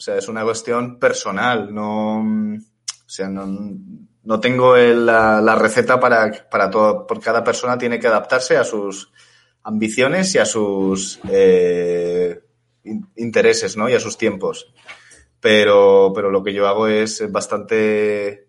[0.01, 6.71] o sea, es una cuestión personal, no, o sea, no, tengo la, receta para, para
[6.71, 9.13] todo, porque cada persona tiene que adaptarse a sus
[9.63, 12.41] ambiciones y a sus eh,
[13.17, 13.91] intereses, ¿no?
[13.91, 14.73] Y a sus tiempos.
[15.39, 18.49] Pero, pero lo que yo hago es bastante,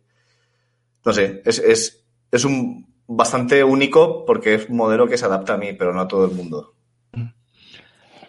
[1.03, 5.55] no sé, es, es, es un bastante único porque es un modelo que se adapta
[5.55, 6.75] a mí, pero no a todo el mundo.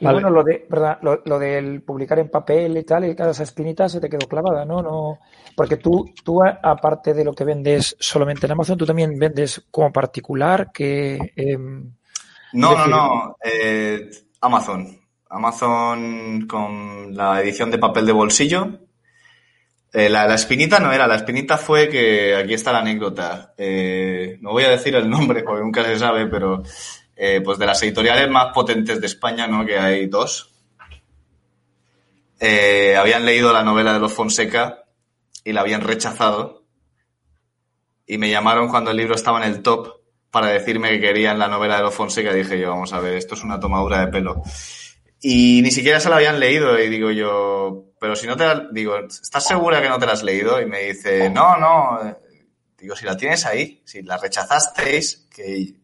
[0.03, 0.99] Y bueno, lo de, ¿verdad?
[1.01, 4.65] Lo, del publicar en papel y tal, y cada esa espinita se te quedó clavada,
[4.65, 4.83] ¿no?
[4.83, 5.21] no
[5.55, 9.93] Porque tú, tú, aparte de lo que vendes solamente en Amazon, tú también vendes como
[9.93, 11.33] particular que...
[11.37, 11.95] Em,
[12.55, 14.89] no, no, no, eh, Amazon.
[15.31, 18.81] Amazon con la edición de papel de bolsillo.
[19.93, 23.55] Eh, la, espinita no era, la espinita fue que aquí está la anécdota.
[23.57, 26.65] Eh, no voy a decir el nombre porque nunca se sabe, pero
[27.25, 29.65] eh, pues de las editoriales más potentes de España, ¿no?
[29.65, 30.53] Que hay dos.
[32.41, 34.83] eh, habían leído la novela de los Fonseca
[35.45, 36.65] y la habían rechazado.
[38.09, 40.01] Y me llamaron cuando el libro estaba en el top
[40.33, 42.35] para decirme que querían la novela de los Fonseca.
[42.35, 44.43] Dije yo, vamos a ver, esto es una tomadura de pelo.
[45.21, 46.77] Y ni siquiera se la habían leído.
[46.77, 48.67] Y digo yo, pero si no te la...
[48.73, 50.61] Digo, ¿estás segura que no te la has leído?
[50.61, 52.01] Y me dice, no, no.
[52.77, 55.82] Digo, si la tienes ahí, si la rechazasteis, que...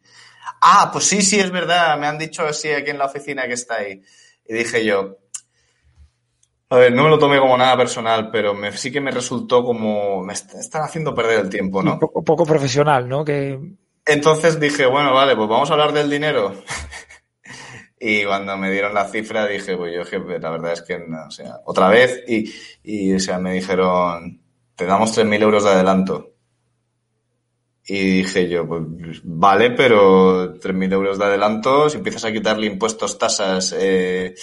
[0.60, 1.98] Ah, pues sí, sí, es verdad.
[1.98, 4.02] Me han dicho así aquí en la oficina que está ahí.
[4.46, 5.18] Y dije yo,
[6.70, 9.64] a ver, no me lo tomé como nada personal, pero me, sí que me resultó
[9.64, 11.94] como, me están haciendo perder el tiempo, ¿no?
[11.94, 13.24] Un poco, poco profesional, ¿no?
[13.24, 13.58] Que...
[14.04, 16.62] Entonces dije, bueno, vale, pues vamos a hablar del dinero.
[18.00, 21.30] y cuando me dieron la cifra dije, pues yo la verdad es que, no, o
[21.30, 22.52] sea, otra vez, y,
[22.82, 24.42] y o sea, me dijeron,
[24.74, 26.34] te damos 3.000 euros de adelanto.
[27.90, 28.82] Y dije yo, pues
[29.24, 34.34] vale, pero 3.000 euros de adelanto, si empiezas a quitarle impuestos, tasas, eh,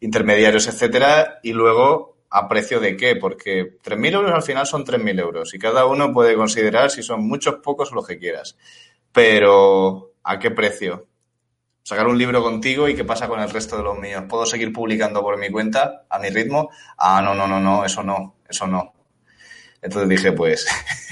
[0.00, 5.20] intermediarios, etcétera, y luego a precio de qué, porque 3.000 euros al final son 3.000
[5.20, 8.56] euros y cada uno puede considerar si son muchos, pocos o lo que quieras.
[9.12, 11.06] Pero, ¿a qué precio?
[11.82, 14.24] Sacar un libro contigo y qué pasa con el resto de los míos.
[14.26, 16.70] ¿Puedo seguir publicando por mi cuenta, a mi ritmo?
[16.96, 18.95] Ah, no, no, no, no, eso no, eso no.
[19.86, 20.66] Entonces dije, pues,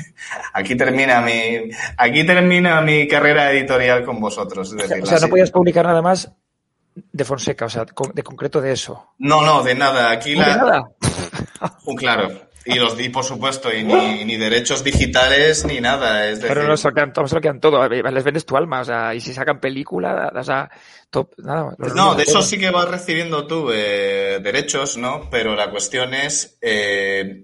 [0.52, 4.72] aquí termina mi, aquí termina mi carrera editorial con vosotros.
[4.72, 6.30] o sea, no podías publicar nada más
[6.94, 9.14] de Fonseca, o sea, de concreto de eso.
[9.18, 10.10] No, no, de nada.
[10.10, 10.48] Aquí la...
[10.48, 10.90] ¿De nada?
[11.96, 12.28] claro.
[12.66, 16.28] Y los di, por supuesto, y ni, ni derechos digitales ni nada.
[16.28, 16.54] Es decir...
[16.54, 17.88] Pero no sacan, sacan todo.
[17.88, 20.70] Les vendes tu alma, o sea, y si sacan película, o sea,
[21.10, 21.74] top, nada.
[21.94, 25.28] No, de eso sí que vas recibiendo tú eh, derechos, ¿no?
[25.30, 26.58] Pero la cuestión es.
[26.60, 27.43] Eh,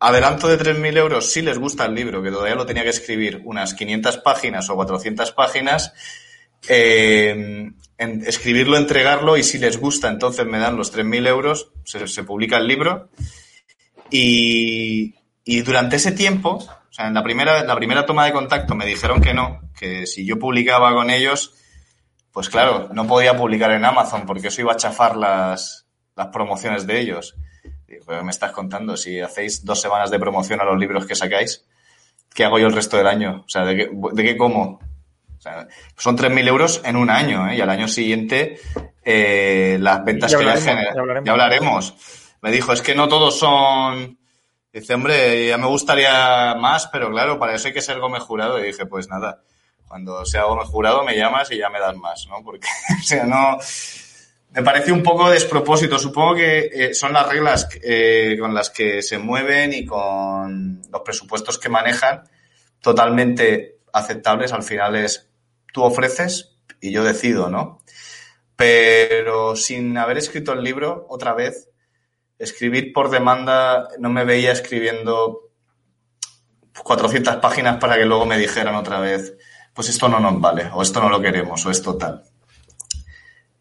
[0.00, 3.42] adelanto de 3.000 euros si les gusta el libro, que todavía lo tenía que escribir
[3.44, 5.92] unas 500 páginas o 400 páginas.
[6.68, 12.56] Eh, escribirlo, entregarlo y si les gusta, entonces me dan los 3.000 euros, se, publica
[12.56, 13.10] el libro.
[14.10, 18.74] Y, y, durante ese tiempo, o sea, en la primera, la primera toma de contacto
[18.74, 21.54] me dijeron que no, que si yo publicaba con ellos,
[22.32, 26.86] pues claro, no podía publicar en Amazon porque eso iba a chafar las, las promociones
[26.86, 27.34] de ellos.
[27.88, 28.96] Digo, me estás contando?
[28.96, 31.64] Si hacéis dos semanas de promoción a los libros que sacáis,
[32.34, 33.44] ¿qué hago yo el resto del año?
[33.46, 34.78] O sea, ¿de qué, de qué como?
[35.38, 35.66] O sea,
[35.96, 37.56] son 3.000 euros en un año, ¿eh?
[37.56, 38.60] Y al año siguiente,
[39.02, 41.24] eh, las ventas que le generan.
[41.24, 41.94] Ya, hablaremos.
[42.42, 44.18] Me dijo, es que no todos son.
[44.70, 48.58] Dice, hombre, ya me gustaría más, pero claro, para eso hay que ser Gómez Jurado.
[48.58, 49.40] Y dije, pues nada,
[49.86, 52.42] cuando sea Gómez Jurado me llamas y ya me das más, ¿no?
[52.44, 52.68] Porque,
[53.00, 53.56] o sea, no.
[54.50, 55.98] Me parece un poco despropósito.
[55.98, 61.02] Supongo que eh, son las reglas eh, con las que se mueven y con los
[61.02, 62.22] presupuestos que manejan
[62.80, 64.52] totalmente aceptables.
[64.52, 65.28] Al final es
[65.72, 67.80] tú ofreces y yo decido, ¿no?
[68.56, 71.68] Pero sin haber escrito el libro, otra vez,
[72.38, 75.50] escribir por demanda, no me veía escribiendo
[76.82, 79.36] 400 páginas para que luego me dijeran otra vez,
[79.74, 82.24] pues esto no nos vale, o esto no lo queremos, o esto tal.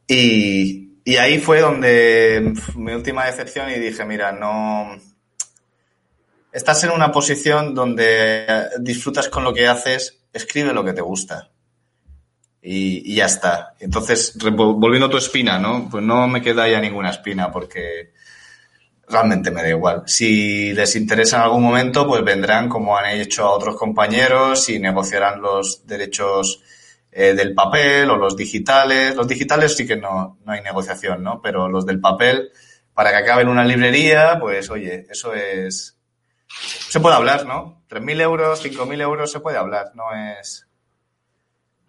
[0.08, 4.98] Y, y ahí fue donde mi última decepción y dije, mira, no...
[6.52, 11.52] Estás en una posición donde disfrutas con lo que haces, escribe lo que te gusta
[12.70, 13.76] y, ya está.
[13.80, 15.88] Entonces, volviendo a tu espina, ¿no?
[15.90, 18.12] Pues no me queda ya ninguna espina porque
[19.08, 20.04] realmente me da igual.
[20.06, 24.80] Si les interesa en algún momento, pues vendrán como han hecho a otros compañeros y
[24.80, 26.62] negociarán los derechos
[27.18, 29.16] eh, del papel o los digitales.
[29.16, 31.42] Los digitales sí que no, no hay negociación, ¿no?
[31.42, 32.52] Pero los del papel,
[32.94, 35.98] para que acabe en una librería, pues oye, eso es...
[36.48, 37.84] Se puede hablar, ¿no?
[37.90, 40.68] 3.000 euros, 5.000 euros, se puede hablar, no es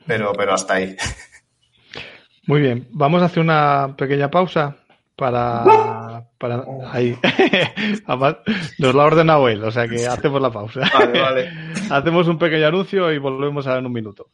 [0.08, 0.96] pero, pero hasta ahí.
[2.46, 4.76] Muy bien, vamos a hacer una pequeña pausa
[5.14, 7.16] para, para ahí.
[8.78, 10.80] Nos la ha ordenado él, o sea que hacemos la pausa.
[10.98, 11.50] Vale, vale.
[11.90, 14.30] hacemos un pequeño anuncio y volvemos a en un minuto.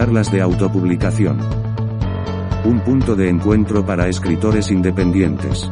[0.00, 1.38] Charlas de autopublicación
[2.64, 5.70] un punto de encuentro para escritores independientes.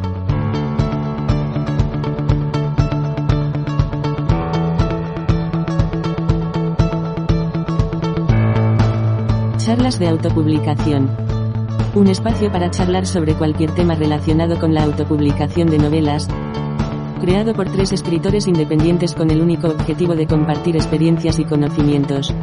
[9.57, 11.11] Charlas de autopublicación.
[11.95, 16.29] Un espacio para charlar sobre cualquier tema relacionado con la autopublicación de novelas,
[17.23, 22.35] creado por tres escritores independientes con el único objetivo de compartir experiencias y conocimientos.